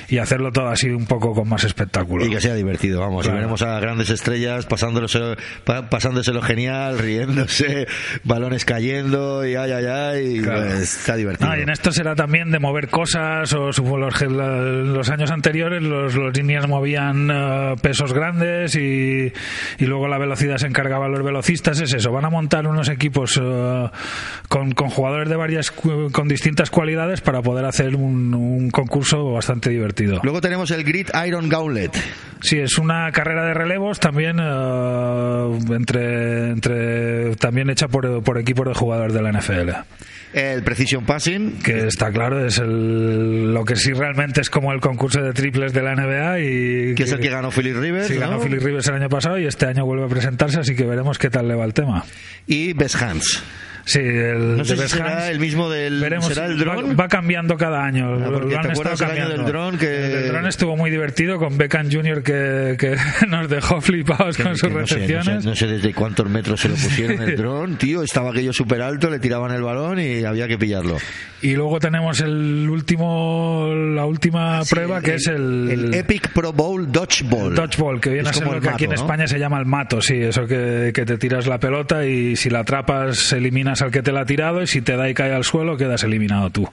[0.09, 2.25] y hacerlo todo así un poco con más espectáculo.
[2.25, 3.23] Y que sea divertido, vamos.
[3.23, 3.37] Claro.
[3.37, 7.87] Y veremos a grandes estrellas pasándoselo, pa- pasándoselo genial, riéndose,
[8.23, 10.37] balones cayendo y ay, ay, ay.
[10.37, 10.61] y, Claro.
[10.67, 11.55] pues, está divertido.
[11.57, 16.15] Y en esto será también de mover cosas, o supongo los, los años anteriores los,
[16.15, 17.29] los líneas movían
[17.81, 19.31] pesos grandes y,
[19.79, 22.89] y luego la velocidad se encargaba a los velocistas, es eso, van a montar unos
[22.89, 23.89] equipos eh,
[24.47, 29.69] con, con jugadores de varias, con distintas cualidades para poder hacer un, un concurso bastante
[29.69, 30.19] divertido.
[30.23, 31.91] Luego tenemos el Grid Iron Gauntlet.
[32.41, 38.67] Sí, es una carrera de relevos también eh, entre, entre también hecha por, por equipos
[38.67, 39.69] de jugadores de la NFL.
[40.33, 41.59] El Precision Passing.
[41.61, 45.73] que está claro es el, lo que sí realmente es como el concurso de triples
[45.73, 48.07] de la NBA y Que es el que ganó ganó Philip Rivers.
[48.07, 48.39] Sí, ganó.
[48.39, 51.29] Philip Rivers el año pasado y este año vuelve a presentarse, así que veremos qué
[51.29, 52.03] tal le va el tema.
[52.47, 53.43] Y Best Hands.
[53.85, 55.99] Sí, el No sé de si será el mismo del.
[55.99, 56.97] Veremos, ¿Será el va, dron?
[56.99, 58.13] va cambiando cada año.
[58.13, 60.27] Ah, lo- porque lo han ¿te estado acuerdas el año del dron que- El del
[60.29, 62.21] dron estuvo muy divertido con Beckham Jr.
[62.23, 62.95] que, que
[63.27, 65.45] nos dejó flipados Que- con que sus no sé, no sé- recepciones.
[65.45, 68.03] no sé desde cuántos metros se lo pusieron el dron, tío.
[68.03, 70.97] Estaba aquello súper alto, le tiraban el balón y había que pillarlo.
[71.41, 76.91] Y luego tenemos el último, la última prueba que es el, el Epic Pro Bowl
[76.91, 77.55] Dodgeball.
[77.55, 78.93] Dodgeball, que viene Es a ser como lo el que aquí en.
[78.93, 82.49] España se llama el mato, sí, eso que, que te tiras la pelota y si
[82.51, 83.33] la atrapas
[83.71, 85.77] eliminas al que te la ha tirado y si te da y cae al suelo
[85.77, 86.67] quedas eliminado tú.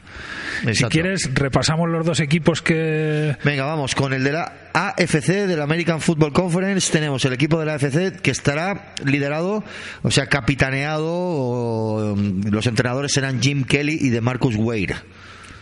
[0.73, 3.37] Si quieres, repasamos los dos equipos que...
[3.45, 7.59] Venga, vamos, con el de la AFC, de la American Football Conference, tenemos el equipo
[7.59, 9.65] de la AFC que estará liderado,
[10.03, 14.97] o sea, capitaneado, o, um, los entrenadores serán Jim Kelly y de Marcus Wade.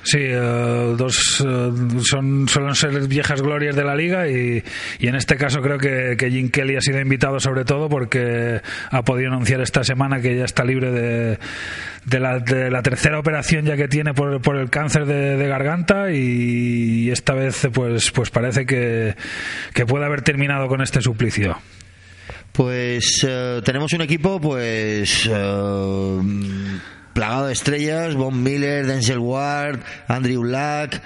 [0.06, 1.70] Sí, eh, dos eh,
[2.04, 4.62] son suelen ser viejas glorias de la liga y,
[5.00, 9.02] y en este caso creo que, Jim Kelly ha sido invitado sobre todo porque ha
[9.02, 11.38] podido anunciar esta semana que ya está libre de,
[12.04, 16.12] de, la, de la tercera operación ya que tiene por, por el cáncer de, garganta
[16.12, 19.16] y, esta vez pues pues parece que,
[19.74, 21.58] que puede haber terminado con este suplicio.
[22.52, 25.28] Pues eh, tenemos un equipo, pues.
[27.16, 31.00] Plagado de estrellas, Von Miller, Denzel Ward, Andrew Luck.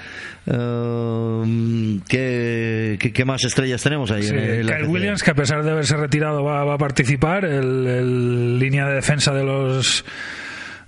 [0.46, 4.24] eh, ¿qué, qué, qué más estrellas tenemos ahí?
[4.24, 4.86] Sí, en Kyle?
[4.88, 8.94] Williams, que a pesar de haberse retirado va, va a participar, el, el línea de
[8.94, 10.04] defensa de los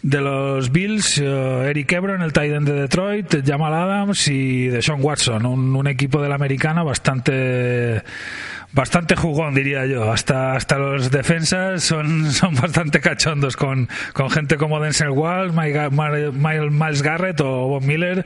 [0.03, 4.83] de los Bills, eh, Eric Ebron, el tight end de Detroit, Jamal Adams y de
[4.83, 8.03] Sean Watson, un, un equipo de la americana bastante
[8.73, 14.57] bastante jugón diría yo hasta hasta los defensas son son bastante cachondos con, con gente
[14.57, 15.11] como Denzel
[15.53, 18.25] Mar- Miles Garrett o Bob Miller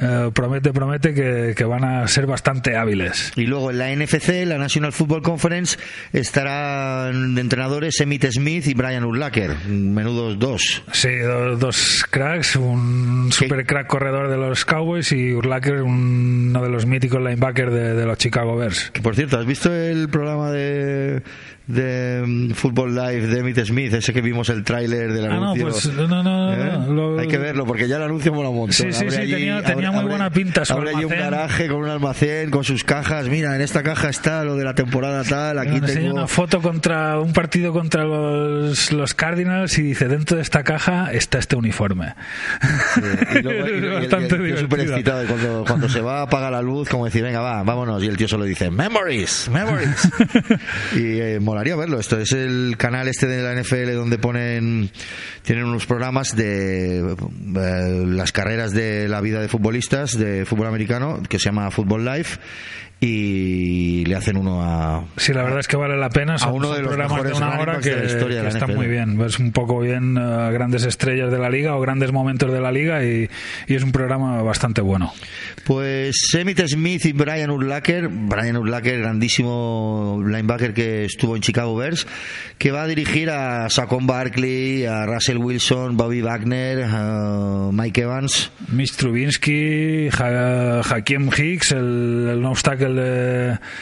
[0.00, 4.44] eh, promete promete que, que van a ser bastante hábiles Y luego en la NFC,
[4.46, 5.78] la National Football Conference,
[6.12, 9.54] estarán de entrenadores Emmitt Smith y Brian Urlacher.
[9.68, 10.82] Menudos dos.
[10.92, 16.68] Sí, dos, dos cracks, un super crack corredor de los Cowboys y Urlacher, uno de
[16.68, 18.90] los míticos linebackers de, de los Chicago Bears.
[18.92, 21.22] Que por cierto, ¿has visto el programa de,
[21.66, 23.92] de mm, Football Live de Emmitt Smith?
[23.94, 25.68] Ese que vimos el tráiler del Ah, no, anuncio.
[25.68, 26.72] pues no, no, no, ¿Eh?
[26.86, 28.72] no, lo- Hay que verlo porque ya el anuncio mola un montón.
[28.74, 31.88] Sí, sí, sí, tenía- tenía muy buena pinta su Abre allí un garaje con un
[31.88, 33.28] almacén, con sus cajas.
[33.28, 35.58] Mira, en esta caja está lo de la temporada tal.
[35.58, 36.14] Aquí enseña tengo.
[36.14, 41.12] una foto contra un partido contra los, los Cardinals y dice dentro de esta caja
[41.12, 42.14] está este uniforme.
[43.34, 44.42] Y luego- y- y- y el- Bastante el.
[44.98, 48.02] Y cuando, cuando se va, apaga la luz, como decir, venga, va, vámonos.
[48.02, 49.71] Y el tío solo dice, Memories, Memories.
[50.96, 51.98] y eh, molaría verlo.
[51.98, 54.90] Esto es el canal este de la NFL donde ponen,
[55.42, 61.22] tienen unos programas de eh, las carreras de la vida de futbolistas de fútbol americano
[61.28, 62.38] que se llama Football Life
[63.04, 66.38] y le hacen uno a, Sí, la verdad es que vale la pena.
[66.38, 68.58] Son, uno de los programas de una hora que, de la historia de que la
[68.60, 69.18] están muy bien.
[69.18, 72.70] Ves un poco bien eh, grandes estrellas de la liga o grandes momentos de la
[72.70, 73.28] liga y,
[73.66, 75.12] y es un programa bastante bueno.
[75.64, 82.06] Pues Emmitt Smith y Brian Urlacher, Brian Urlacher, grandísimo linebacker que estuvo en Chicago Bears,
[82.56, 88.52] que va a dirigir a Saquon Barkley, a Russell Wilson, Bobby Wagner, a Mike Evans.
[88.68, 92.91] Mitch Trubinsky, Hakeem Hicks, el, el no obstacle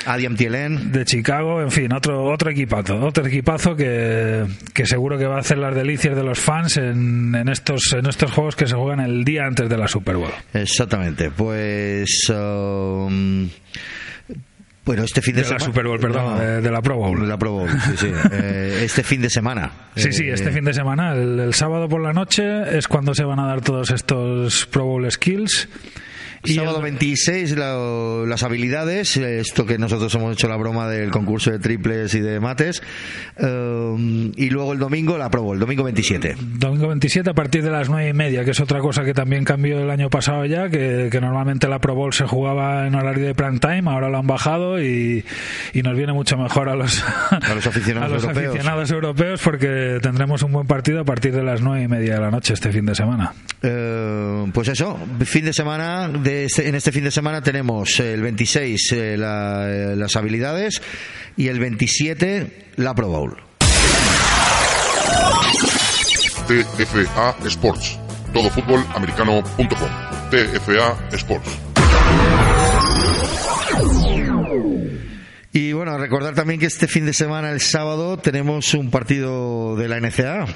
[0.07, 0.93] Adiam Thielen.
[0.93, 4.45] de Chicago, en fin, otro otro equipazo, otro equipazo que,
[4.75, 8.07] que seguro que va a hacer las delicias de los fans en, en estos en
[8.07, 10.31] estos juegos que se juegan el día antes de la Super Bowl.
[10.55, 12.29] Exactamente, pues...
[12.31, 13.49] um,
[14.85, 15.65] bueno, este fin de, De la semana...
[15.67, 17.21] Super Bowl, perdón, No, de, de la Pro Bowl.
[17.21, 18.07] de la Pro Bowl, sí, sí.
[18.33, 19.71] Eh, este fin de semana.
[19.95, 23.15] Sí, sí, Eh, este fin de semana, el, el sábado por la noche es cuando
[23.15, 25.69] se van a dar todos estos Pro Bowl Skills.
[26.43, 30.89] Y Sábado el- 26, la- las habilidades, eh, esto que nosotros hemos hecho la broma
[30.89, 32.83] del concurso de triples y de mates,
[33.37, 36.37] eh, y luego el domingo la Pro Bowl, el domingo 27.
[36.59, 39.45] Domingo 27 a partir de las 9 y media, que es otra cosa que también
[39.45, 43.27] cambió el año pasado ya, que, que normalmente la Pro Bowl se jugaba en horario
[43.27, 45.25] de prime time, ahora lo han bajado y,
[45.75, 48.49] y nos viene mucho mejor a los, A los aficionados a los europeos.
[48.55, 52.21] aficionados europeos porque tendremos un buen partido a partir de las 9 y media de
[52.21, 53.33] la noche este fin de semana.
[53.63, 58.23] Eh, pues eso, fin de semana, de este- en este fin de semana tenemos el
[58.23, 60.81] 26 eh, la- eh, las habilidades
[61.37, 63.37] y el 27 la Pro Bowl.
[66.47, 67.99] TFA Sports.
[68.33, 69.91] Todofutbolamericano.com.
[70.31, 71.59] TFA Sports.
[75.53, 79.89] Y bueno, recordar también que este fin de semana, el sábado, tenemos un partido de
[79.89, 80.47] la NCA,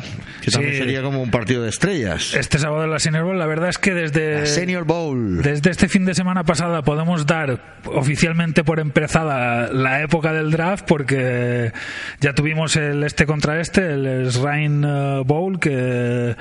[0.40, 2.32] que también sería como un partido de estrellas.
[2.34, 4.40] Este sábado en la Senior Bowl, la verdad es que desde...
[4.40, 5.42] La Senior Bowl.
[5.42, 10.86] Desde este fin de semana pasada podemos dar oficialmente por empezada la época del draft
[10.86, 11.72] porque
[12.20, 16.36] ya tuvimos el este contra este, el Shrine eh, Bowl que,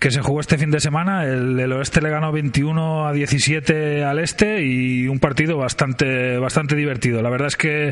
[0.00, 1.24] que se jugó este fin de semana.
[1.24, 6.74] El, el oeste le ganó 21 a 17 al este y un partido bastante, bastante
[6.74, 7.22] divertido.
[7.22, 7.91] La verdad es que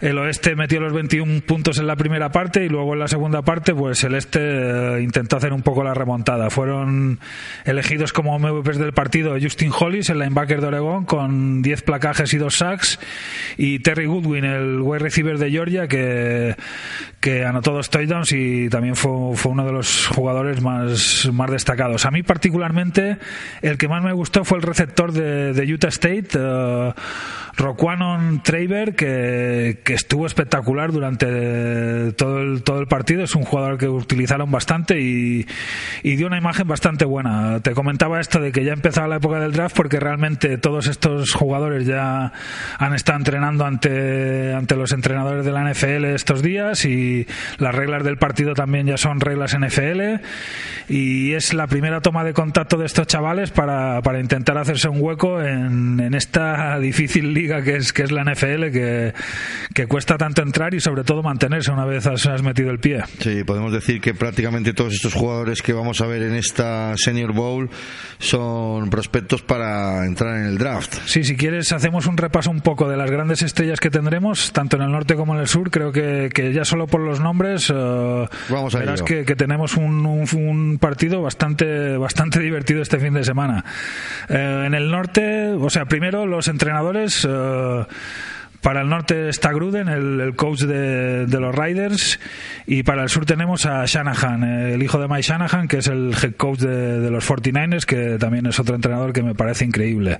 [0.00, 3.42] el oeste metió los 21 puntos en la primera parte y luego en la segunda
[3.42, 6.50] parte pues el este eh, intentó hacer un poco la remontada.
[6.50, 7.20] Fueron
[7.64, 12.38] elegidos como MVPs del partido Justin Hollis, el linebacker de Oregón, con 10 placajes y
[12.38, 12.98] 2 sacks,
[13.56, 16.56] y Terry Goodwin, el wide receiver de Georgia, que,
[17.20, 22.04] que anotó dos touchdowns y también fue, fue uno de los jugadores más, más destacados.
[22.06, 23.18] A mí particularmente
[23.62, 26.92] el que más me gustó fue el receptor de, Utah State, eh,
[27.56, 33.22] Roquanon Traver, que, que estuvo espectacular durante todo el, todo el partido.
[33.22, 35.46] Es un jugador que utilizaron bastante y,
[36.02, 37.60] dio una imagen bastante buena.
[37.60, 41.32] Te comentaba esto de que ya empezaba la época del draft porque realmente todos estos
[41.32, 42.32] jugadores ya
[42.78, 47.26] han estado entrenando ante, ante los entrenadores de la NFL estos días y
[47.58, 50.20] las reglas del partido también ya son reglas NFL
[50.88, 55.00] y es la primera toma de contacto de estos chavales para, para intentar hacerse un
[55.00, 59.12] hueco en, en esta difícil liga que es, que es la NFL que,
[59.74, 63.02] que cuesta tanto entrar y sobre todo mantenerse una vez has, has metido el pie.
[63.18, 67.32] Sí, podemos decir que prácticamente todos estos jugadores que vamos a ver en esta Senior
[67.32, 67.68] Bowl
[68.18, 70.94] son prospectos para entrar en el draft.
[71.06, 74.76] Sí, si quieres hacemos un repaso un poco de las grandes estrellas que tendremos, tanto
[74.76, 75.70] en el norte como en el sur.
[75.70, 79.76] Creo que, que ya solo por los nombres eh, Vamos a verás que, que tenemos
[79.76, 83.64] un, un- un partido bastante, bastante divertido este fin de semana.
[84.28, 87.26] Eh, en el norte, o sea, primero los entrenadores...
[87.28, 87.84] eh,
[88.64, 92.18] para el norte está Gruden, el, el coach de, de los Riders,
[92.66, 96.14] y para el sur tenemos a Shanahan, el hijo de Mike Shanahan, que es el
[96.20, 100.18] head coach de, de los 49ers, que también es otro entrenador que me parece increíble.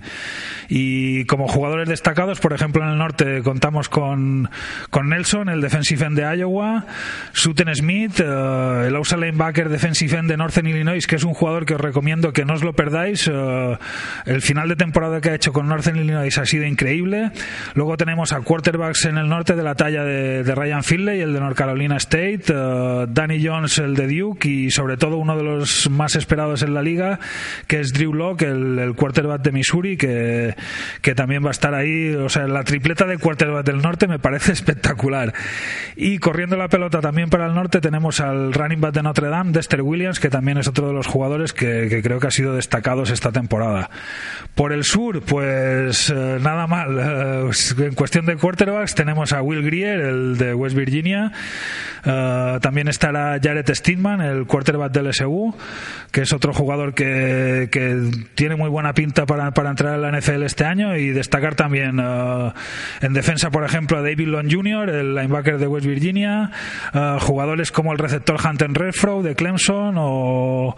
[0.69, 4.51] Y como jugadores destacados, por ejemplo, en el norte contamos con,
[4.91, 6.85] con Nelson, el defensive end de Iowa,
[7.33, 11.65] Sutton Smith, eh, el outside linebacker defensive end de Northern Illinois, que es un jugador
[11.65, 13.27] que os recomiendo que no os lo perdáis.
[13.33, 13.79] eh,
[14.27, 17.31] el final de temporada que ha hecho con Northern Illinois ha sido increíble.
[17.75, 21.41] Luego tenemos a quarterbacks en el norte de la talla de, Ryan Finley, el de
[21.41, 25.89] North Carolina State, eh, Danny Jones, el de Duke, y sobre todo uno de los
[25.89, 27.19] más esperados en la liga,
[27.67, 30.55] que es Drew Locke, el, el quarterback de Missouri, que,
[31.01, 32.15] que también va a estar ahí.
[32.15, 35.33] O sea, la tripleta de quarterback del norte me parece espectacular.
[35.97, 39.53] Y corriendo la pelota también para el norte tenemos al running back de Notre Dame,
[39.53, 42.55] Dexter Williams, que también es otro de los jugadores que, que creo que ha sido
[42.55, 43.91] destacados esta temporada.
[44.55, 46.99] Por el sur, pues eh, nada mal.
[46.99, 51.33] Eh, en cuestión de quarterbacks tenemos a Will Greer, el de West Virginia.
[52.05, 55.55] Eh, también estará Jared Stidman, el quarterback del SU,
[56.11, 60.19] que es otro jugador que, que tiene muy buena pinta para, para entrar a la
[60.19, 62.53] NFL este año y destacar también eh,
[63.01, 66.51] en defensa, por ejemplo, a David Long Jr., el linebacker de West Virginia,
[66.93, 70.77] eh, jugadores como el receptor Hunter Renfro de Clemson o,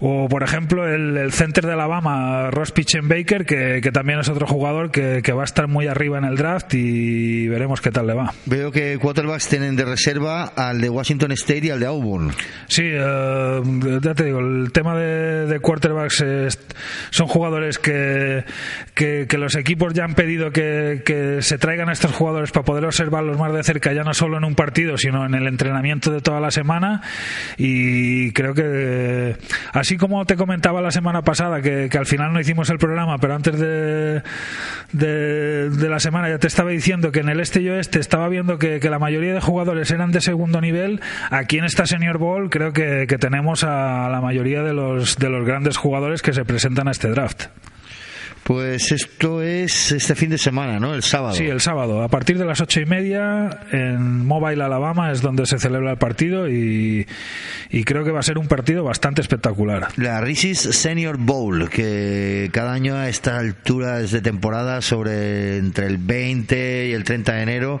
[0.00, 2.72] o, por ejemplo, el, center de Alabama, Ross
[3.02, 6.24] Baker, que, que también es otro jugador que, que va a estar muy arriba en
[6.24, 6.85] el draft y
[7.48, 8.32] veremos qué tal le va.
[8.46, 12.32] Veo que quarterbacks tienen de reserva al de Washington State y al de Auburn.
[12.68, 13.60] Sí, eh,
[14.02, 16.58] ya te digo, el tema de, de quarterbacks es-
[17.10, 18.44] son jugadores que,
[18.94, 22.64] que, que los equipos ya han pedido que, que se traigan a estos jugadores para
[22.64, 26.10] poder observarlos más de cerca, ya no solo en un partido, sino en el entrenamiento
[26.12, 27.02] de toda la semana.
[27.56, 29.36] Y creo que,
[29.72, 33.18] así como te comentaba la semana pasada, que, que al final no hicimos el programa,
[33.18, 34.22] pero antes de,
[34.92, 38.28] de, de la semana ya te estaba diciendo que en el este y oeste estaba
[38.28, 41.00] viendo que, la mayoría de jugadores eran de segundo nivel.
[41.30, 45.28] Aquí en esta Senior Bowl creo que, que tenemos a la mayoría de los, de
[45.28, 47.46] los grandes jugadores que se presentan a este draft.
[48.46, 50.94] Pues esto es este fin de semana, ¿no?
[50.94, 51.34] El sábado.
[51.34, 55.46] Sí, el sábado, a partir de las ocho y media en Mobile, Alabama, es donde
[55.46, 57.08] se celebra el partido y,
[57.70, 59.88] y creo que va a ser un partido bastante espectacular.
[59.96, 65.98] La Risis Senior Bowl, que cada año a esta altura de temporada, sobre entre el
[65.98, 67.80] 20 y el 30 de enero,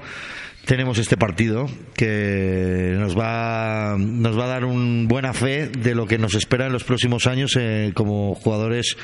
[0.66, 6.06] tenemos este partido que nos va, nos va a dar un buena fe de lo
[6.06, 8.96] que nos espera en los próximos años eh, como jugadores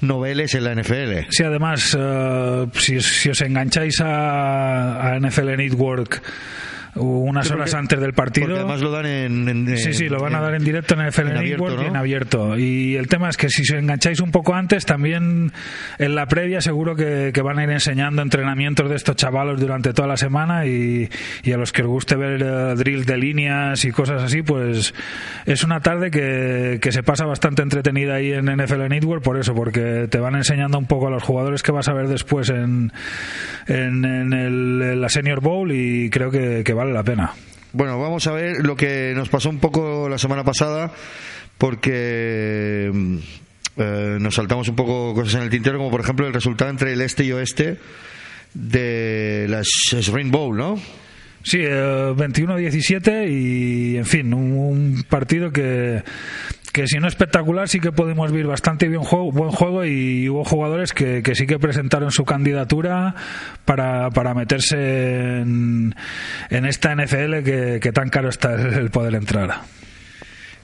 [0.00, 1.28] noveles en la NFL.
[1.30, 6.22] Sí, además, eh, si, si os engancháis a, a NFL Network
[6.98, 8.46] unas horas antes del partido.
[8.46, 11.12] Porque además lo dan en, sí, sí, lo van a dar en directo en el
[11.12, 12.58] FL Network y en abierto.
[12.58, 15.52] Y el tema es que si os engancháis un poco antes, también
[15.98, 20.08] en la previa seguro que, van a ir enseñando entrenamientos de estos chavalos durante toda
[20.08, 21.08] la semana y,
[21.52, 24.94] a los que os guste ver uh, drills de líneas y cosas así, pues
[25.46, 29.54] es una tarde que, que se pasa bastante entretenida ahí en NFL Network por eso,
[29.54, 32.92] porque te van enseñando un poco a los jugadores que vas a ver después en,
[33.66, 37.32] en, el, la Senior Bowl y creo que, que vale la pena.
[37.72, 40.92] Bueno, vamos a ver lo que nos pasó un poco la semana pasada,
[41.58, 42.90] porque
[43.76, 46.92] eh, nos saltamos un poco cosas en el tintero, como por ejemplo el resultado entre
[46.92, 47.78] el este y oeste
[48.54, 49.68] de las
[50.10, 50.80] Rainbow, ¿no?
[51.42, 56.02] Sí, 21-17 eh, y, en fin, un, partido que,
[56.72, 60.44] que si no espectacular sí que pudimos ver bastante bien juego, buen juego y hubo
[60.44, 63.14] jugadores que, que sí que presentaron su candidatura
[63.64, 65.94] para, para meterse en,
[66.50, 69.62] en esta NFL que, que tan caro está el poder entrar.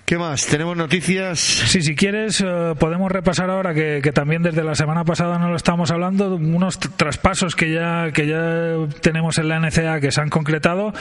[0.05, 0.45] ¿Qué más?
[0.47, 1.39] ¿Tenemos noticias?
[1.41, 5.57] Sí, si quieres, eh, podemos repasar ahora que, también desde la semana pasada no lo
[5.57, 10.29] estamos hablando, unos traspasos que ya, que ya tenemos en la NCA que se han
[10.29, 10.93] concretado.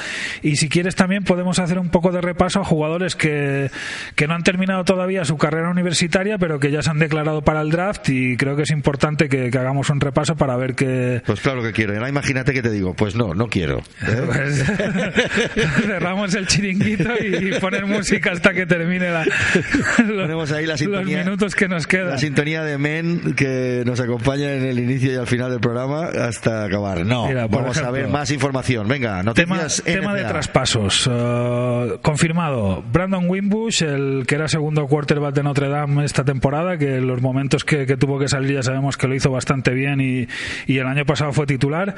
[0.42, 3.72] Y si quieres, también podemos hacer un poco de repaso a jugadores que,
[4.16, 7.60] que no han terminado todavía su carrera universitaria, pero que ya se han declarado para
[7.60, 8.08] el draft.
[8.08, 11.22] Y creo que es importante que, hagamos un repaso para ver qué.
[11.26, 11.94] Pues claro que quiero.
[11.94, 13.80] Ahora imagínate que te digo, pues no, no quiero.
[14.08, 14.22] ¿eh?
[14.34, 14.64] Pues,
[15.86, 18.93] cerramos el chiringuito y poner música hasta que termine
[20.54, 22.10] Ahí la sintonía, los minutos que nos quedan.
[22.10, 26.06] La sintonía de Men que nos acompaña en el inicio y al final del programa
[26.08, 27.06] hasta acabar.
[27.06, 28.88] No, vamos a ver más información.
[28.88, 31.08] Venga, noticias Tema, tema de traspasos.
[31.08, 32.84] Uh, confirmado.
[32.92, 37.22] Brandon Wimbush, el que era segundo quarterback de Notre Dame esta temporada, que en los
[37.22, 40.28] momentos que, tuvo que salir ya sabemos que lo hizo bastante bien y,
[40.68, 41.96] y el año pasado fue titular,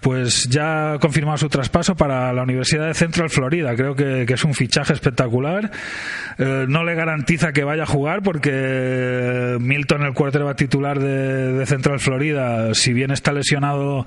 [0.00, 3.74] pues ya ha confirmado su traspaso para la Universidad de Central Florida.
[3.74, 5.70] Creo que, que es un fichaje espectacular.
[6.38, 11.98] Eh, no le garantiza que vaya a jugar porque Milton, el quarterback titular de, Central
[11.98, 14.06] Florida, si bien está lesionado,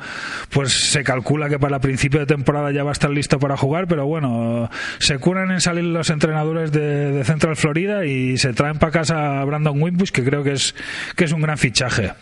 [0.50, 3.88] pues se calcula que para principio de temporada ya va a estar listo para jugar,
[3.88, 4.70] pero bueno,
[5.00, 9.46] se curan en salir los entrenadores de, Central Florida y se traen para casa a
[9.46, 10.74] Brandon Wimbush, que creo que es,
[11.16, 12.14] que es un gran fichaje.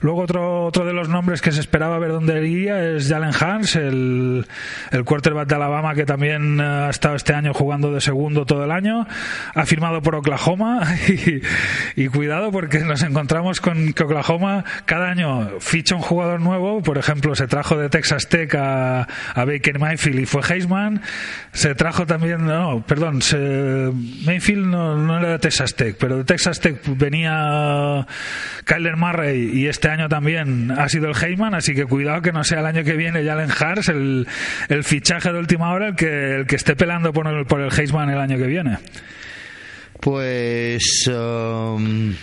[0.00, 3.76] Luego otro, otro de los nombres que se esperaba ver dónde iría es Jalen Hans,
[3.76, 4.46] el,
[4.90, 8.72] el quarterback de Alabama que también ha estado este año jugando de segundo todo el
[8.72, 9.06] año
[9.54, 10.82] ha firmado por Oklahoma.
[11.96, 16.98] Y, cuidado porque nos encontramos con que Oklahoma cada año ficha un jugador nuevo, por
[16.98, 21.02] ejemplo se trajo de Texas Tech a, Baker Mayfield y fue Heisman,
[21.52, 23.20] se trajo también, no, perdón,
[24.24, 28.06] Mayfield no, era de Texas Tech, pero de Texas Tech venía
[28.64, 32.44] Kyler Murray y este año también ha sido el Heisman, así que cuidado que no
[32.44, 34.26] sea el año que viene Jalen Hars el,
[34.68, 37.70] el fichaje de última hora el que, el que esté pelando por el, por el
[37.72, 38.78] Heisman el año que viene.
[40.04, 42.14] Pues um,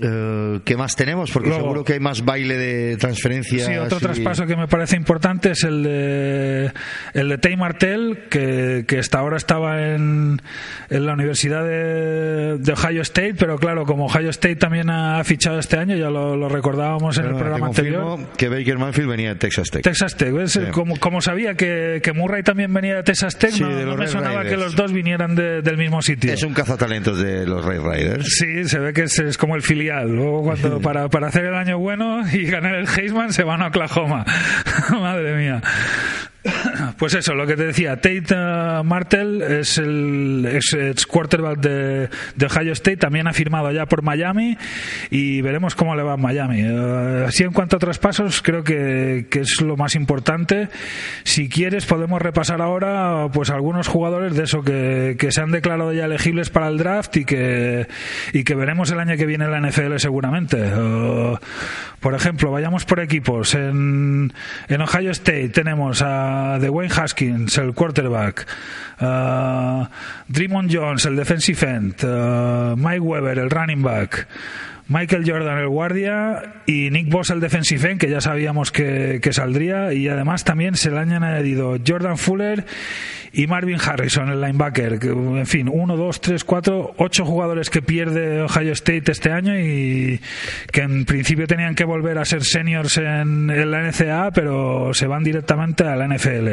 [0.00, 1.30] eh, ¿Qué más tenemos?
[1.30, 3.68] Porque seguro que hay más baile de transferencias.
[3.68, 6.72] Sí, otro traspaso que me parece importante es el de
[7.12, 10.42] el de Tay Martel, que, que hasta ahora estaba en,
[10.90, 15.76] en la Universidad de, Ohio State, pero claro, como Ohio State también ha fichado este
[15.76, 18.18] año, ya lo, recordábamos en el programa anterior.
[18.36, 19.82] Que Baker Manfield venía de Texas Tech.
[19.82, 20.34] Texas Tech,
[20.72, 24.56] como, como, sabía que, que, Murray también venía de Texas Tech, no, me sonaba que
[24.56, 26.32] los dos vinieran del mismo sitio.
[26.32, 28.26] Es un cazatalentos de los Ray Riders.
[28.26, 31.78] Sí, se ve que es, es como el Luego, cuando para, para hacer el año
[31.78, 34.24] bueno y ganar el Heisman, se van a Oklahoma.
[34.90, 35.62] Madre mía.
[36.98, 42.08] Pues eso, lo que te decía, Tate eh, Martel es el quarterback de,
[42.44, 44.56] Ohio State, también ha firmado ya por Miami
[45.10, 46.60] y veremos cómo le va a Miami.
[46.60, 50.68] Eh, así en cuanto a traspasos, creo que, es lo más importante.
[51.24, 56.04] Si quieres, podemos repasar ahora pues algunos jugadores de eso que, se han declarado ya
[56.04, 57.88] elegibles para el draft y que,
[58.32, 60.58] y que veremos el año que viene en la NFL seguramente.
[60.60, 61.36] Eh,
[62.00, 63.54] por ejemplo, vayamos por equipos.
[63.54, 64.32] En,
[64.68, 68.46] en Ohio State tenemos a de Wayne Haskins, el quarterback,
[69.00, 69.86] uh,
[70.70, 74.26] Jones, el defensive end, uh, Mike Weber, el running back,
[74.88, 79.32] Michael Jordan, el guardia, y Nick Boss, el defensive end, que ya sabíamos que, que
[79.32, 82.64] saldría, y además también se le han añadido Jordan Fuller
[83.34, 84.98] y Marvin Harrison, el linebacker.
[85.02, 90.20] En fin, uno, dos, tres, cuatro, ocho jugadores que pierde Ohio State este año y
[90.70, 95.24] que en principio tenían que volver a ser seniors en, la NCAA, pero se van
[95.24, 96.48] directamente a la NFL.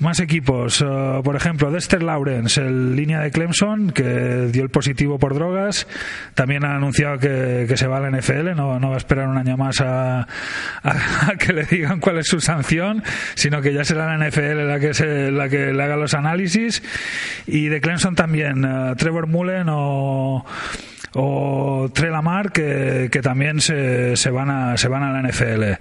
[0.00, 5.18] Más equipos, eh, por ejemplo, Dexter Lawrence, el línea de Clemson, que dio el positivo
[5.18, 5.86] por drogas,
[6.34, 9.28] también ha anunciado que, que, se va a la NFL, no, no va a esperar
[9.28, 10.26] un año más a
[11.38, 13.02] que le digan cuál es su sanción,
[13.34, 16.82] sino que ya será la NFL la que, se, la que le haga los análisis.
[17.46, 20.44] Y de Clemson también, eh, Trevor Mullen o
[21.14, 25.78] o Trey Lamar que, que también se, se van a, se van a la NFL.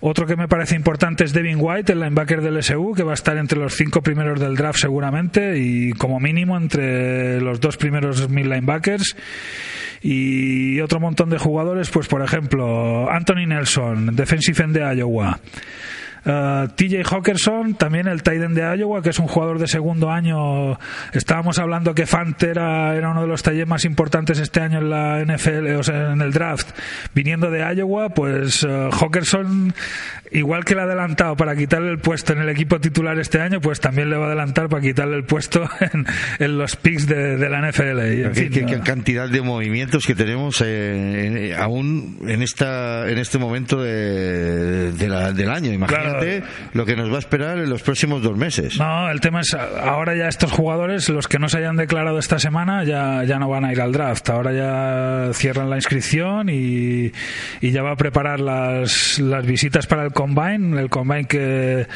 [0.00, 3.14] Otro que me parece importante es Devin White, el linebacker del SU, que va a
[3.14, 8.28] estar entre los cinco primeros del draft seguramente y como mínimo entre los dos primeros
[8.28, 9.16] mil linebackers.
[10.02, 15.40] Y otro montón de jugadores, pues por ejemplo, Anthony Nelson, defensive end de Iowa.
[16.26, 20.10] Uh, TJ Hawkerson, también el tight end de Iowa, que es un jugador de segundo
[20.10, 20.78] año.
[21.12, 24.90] Estábamos hablando que Fant era, era uno de los talleres más importantes este año en
[24.90, 26.68] la NFL, o sea, en el draft,
[27.14, 28.08] viniendo de Iowa.
[28.10, 29.74] Pues uh, Hawkerson,
[30.32, 33.60] igual que le ha adelantado para quitarle el puesto en el equipo titular este año,
[33.60, 36.06] pues también le va a adelantar para quitarle el puesto en,
[36.38, 37.82] en los picks de, de la NFL.
[38.14, 42.18] Y, en Qué, fin, qué- qué uh, cantidad de movimientos que tenemos eh, en- aún
[42.26, 45.70] en esta en este momento de, de la- del año.
[45.72, 46.13] Imagínate
[46.72, 48.78] lo que nos va a esperar en los próximos dos meses.
[48.78, 52.38] No, el tema es ahora ya estos jugadores, los que no se hayan declarado esta
[52.38, 54.28] semana, ya, ya no van a ir al draft.
[54.30, 57.12] Ahora ya cierran la inscripción y,
[57.60, 60.80] y ya va a preparar las, las visitas para el combine.
[60.80, 61.86] El combine que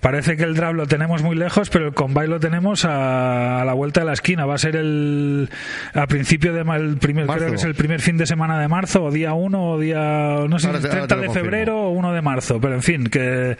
[0.00, 3.64] parece que el draft lo tenemos muy lejos, pero el combine lo tenemos a, a
[3.64, 4.44] la vuelta de la esquina.
[4.46, 5.48] Va a ser el
[5.94, 7.38] a principio de el primer, Marzo.
[7.40, 10.44] creo que es el primer fin de semana de marzo, o día 1 o día,
[10.48, 12.60] no sé, Ahora si te- ahora 30 te lo de febrero o 1 de marzo,
[12.60, 13.53] pero en fin, que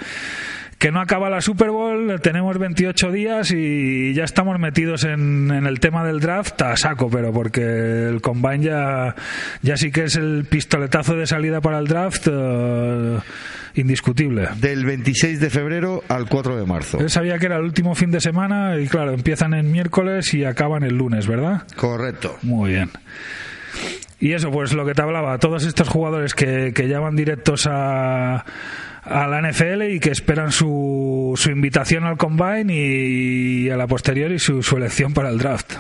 [0.79, 5.67] que no acaba la Super Bowl, tenemos 28 días y ya estamos metidos en, en
[5.67, 7.63] el tema del draft a saco, pero porque
[8.09, 9.15] el combine ya,
[9.63, 13.19] ya sí que es el pistoletazo de salida para el draft eh,
[13.77, 14.49] indiscutible.
[14.61, 16.99] Del 26 de febrero al 4 de marzo.
[17.01, 20.45] Yo sabía que era el último fin de semana y claro, empiezan en miércoles y
[20.45, 21.63] acaban el lunes, ¿verdad?
[21.77, 22.37] Correcto.
[22.43, 22.91] Muy bien.
[24.21, 27.67] Y eso, pues lo que te hablaba, todos estos jugadores que, que ya van directos
[27.71, 28.45] a,
[29.05, 34.39] a la NFL y que esperan su, su invitación al combine y, a la posteriori
[34.39, 35.75] su, su elección para el draft.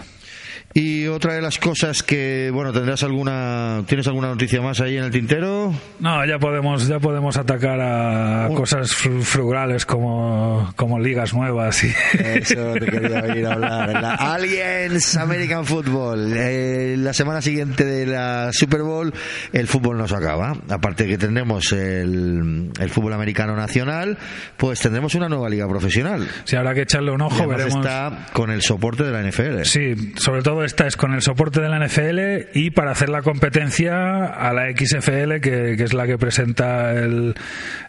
[0.77, 5.05] Y otra de las cosas que, bueno, tendrás alguna, ¿tienes alguna noticia más ahí en
[5.05, 5.72] el tintero?
[6.01, 11.93] No, ya podemos, ya podemos atacar a cosas fru- frugales como, como ligas nuevas y
[12.18, 14.03] Eso te quería oír hablar.
[14.03, 16.33] La Aliens American Football.
[16.37, 19.14] Eh, la semana siguiente de la Super Bowl,
[19.53, 20.57] el fútbol no se acaba.
[20.70, 24.18] Aparte que tendremos el, el fútbol americano nacional,
[24.57, 26.27] pues tendremos una nueva liga profesional.
[26.43, 27.77] si habrá que echarle un ojo, veremos.
[27.77, 29.62] está con el soporte de la NFL.
[29.62, 33.23] Sí, sobre todo esta es con el soporte de la NFL y para hacer la
[33.23, 37.35] competencia a la XFL, que, es la que presenta el,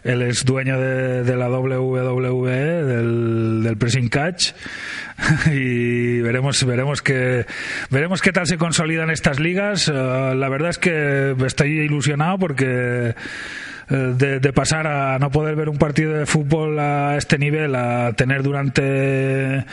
[0.04, 4.52] el ex dueño de, la WWE, del, del Pressing Catch.
[5.50, 7.46] Y veremos, veremos que
[7.90, 9.88] veremos qué tal se consolidan estas ligas.
[9.88, 13.14] Eh, la verdad es que estoy ilusionado porque
[13.88, 18.12] de, de pasar a no poder ver un partido de fútbol a este nivel a
[18.14, 19.64] tener durante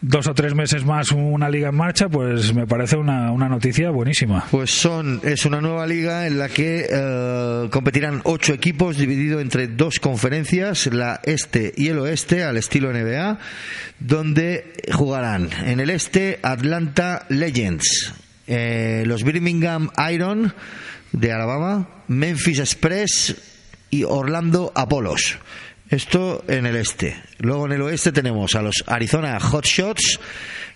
[0.00, 3.90] dos o tres meses más una liga en marcha, pues me parece una, una noticia
[3.90, 4.44] buenísima.
[4.50, 9.66] Pues son, es una nueva liga en la que eh, competirán ocho equipos dividido entre
[9.66, 13.38] dos conferencias, la este y el oeste, al estilo NBA,
[13.98, 18.14] donde jugarán en el este Atlanta Legends,
[18.46, 20.54] eh, los Birmingham Iron
[21.12, 23.36] de Alabama, Memphis Express
[23.90, 25.38] y Orlando Apollos.
[25.88, 27.16] Esto en el este.
[27.38, 30.20] Luego en el oeste tenemos a los Arizona Hotshots,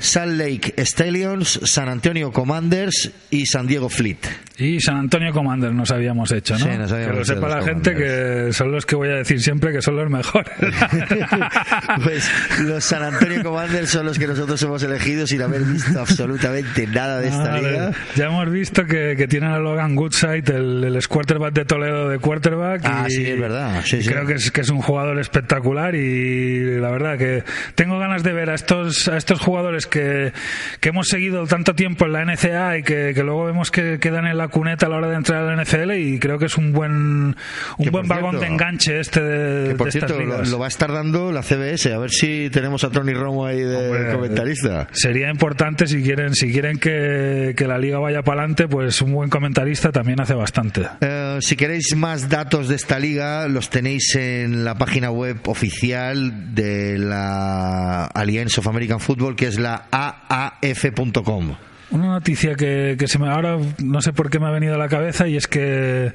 [0.02, 4.18] Salt Lake Stallions, San Antonio Commanders y San Diego Fleet.
[4.58, 6.64] Y San Antonio Commander nos habíamos hecho, ¿no?
[6.64, 8.46] Sí, nos habíamos que lo sepa la gente Commanders.
[8.46, 10.52] que son los que voy a decir siempre que son los mejores.
[12.04, 12.30] pues
[12.60, 17.20] los San Antonio Commanders son los que nosotros hemos elegido sin haber visto absolutamente nada
[17.20, 17.70] de esta Vale.
[17.70, 17.92] liga.
[18.16, 22.18] Ya hemos visto que, que tienen a Logan Goodside, el, el quarterback de Toledo de
[22.18, 22.82] quarterback.
[22.84, 23.82] Ah, y, sí, es verdad.
[23.84, 24.08] Sí, sí.
[24.08, 27.44] Creo que es, que es un jugador espectacular y la verdad que
[27.74, 30.32] tengo ganas de ver a estos, a estos jugadores que,
[30.80, 34.26] que hemos seguido tanto tiempo en la NCA y que, que luego vemos que quedan
[34.26, 36.56] en la cuneta a la hora de entrar a la NFL y creo que es
[36.56, 37.36] un buen,
[37.76, 40.64] un buen vagón cierto, de enganche este de, Que por de estas cierto, lo, va
[40.64, 41.92] a estar dando la CBS.
[41.92, 44.88] A ver si tenemos a Tony Romo ahí de Hombre, comentarista.
[44.92, 49.12] Sería importante si quieren, si quieren que, que la liga vaya para adelante, pues un
[49.12, 50.86] buen comentarista también hace bastante.
[51.00, 56.54] Eh, si queréis más datos de esta liga, los tenéis en la página web oficial
[56.54, 61.54] de la Alliance of American Football, que es la aaf.com.
[61.90, 64.78] Una noticia que, que se me ahora no sé por qué me ha venido a
[64.78, 66.12] la cabeza y es que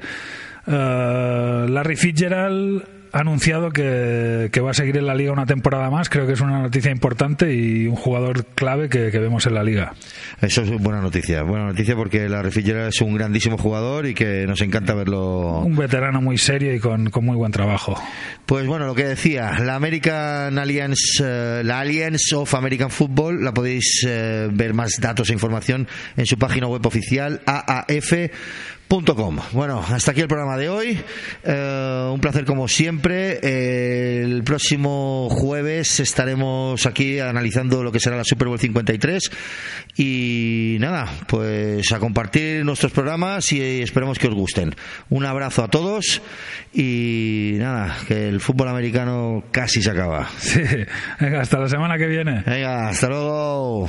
[0.66, 5.90] eh, Larry Fitzgerald ha anunciado que, que, va a seguir en la liga una temporada
[5.90, 6.08] más.
[6.08, 9.62] Creo que es una noticia importante y un jugador clave que, que vemos en la
[9.62, 9.92] liga.
[10.40, 11.42] Eso es buena noticia.
[11.42, 15.60] Buena noticia porque la Refrigera es un grandísimo jugador y que nos encanta verlo.
[15.60, 18.00] Un veterano muy serio y con, con muy buen trabajo.
[18.46, 23.52] Pues bueno, lo que decía, la American Alliance, uh, la Alliance of American Football, la
[23.52, 25.86] podéis uh, ver más datos e información
[26.16, 28.12] en su página web oficial AAF
[28.88, 29.38] Com.
[29.52, 30.98] Bueno, hasta aquí el programa de hoy.
[31.44, 33.38] Eh, un placer como siempre.
[33.42, 39.30] Eh, el próximo jueves estaremos aquí analizando lo que será la Super Bowl 53.
[39.98, 44.74] Y nada, pues a compartir nuestros programas y esperemos que os gusten.
[45.10, 46.22] Un abrazo a todos
[46.72, 50.28] y nada, que el fútbol americano casi se acaba.
[50.38, 50.62] Sí,
[51.20, 52.42] venga, hasta la semana que viene.
[52.46, 53.88] Venga, hasta luego.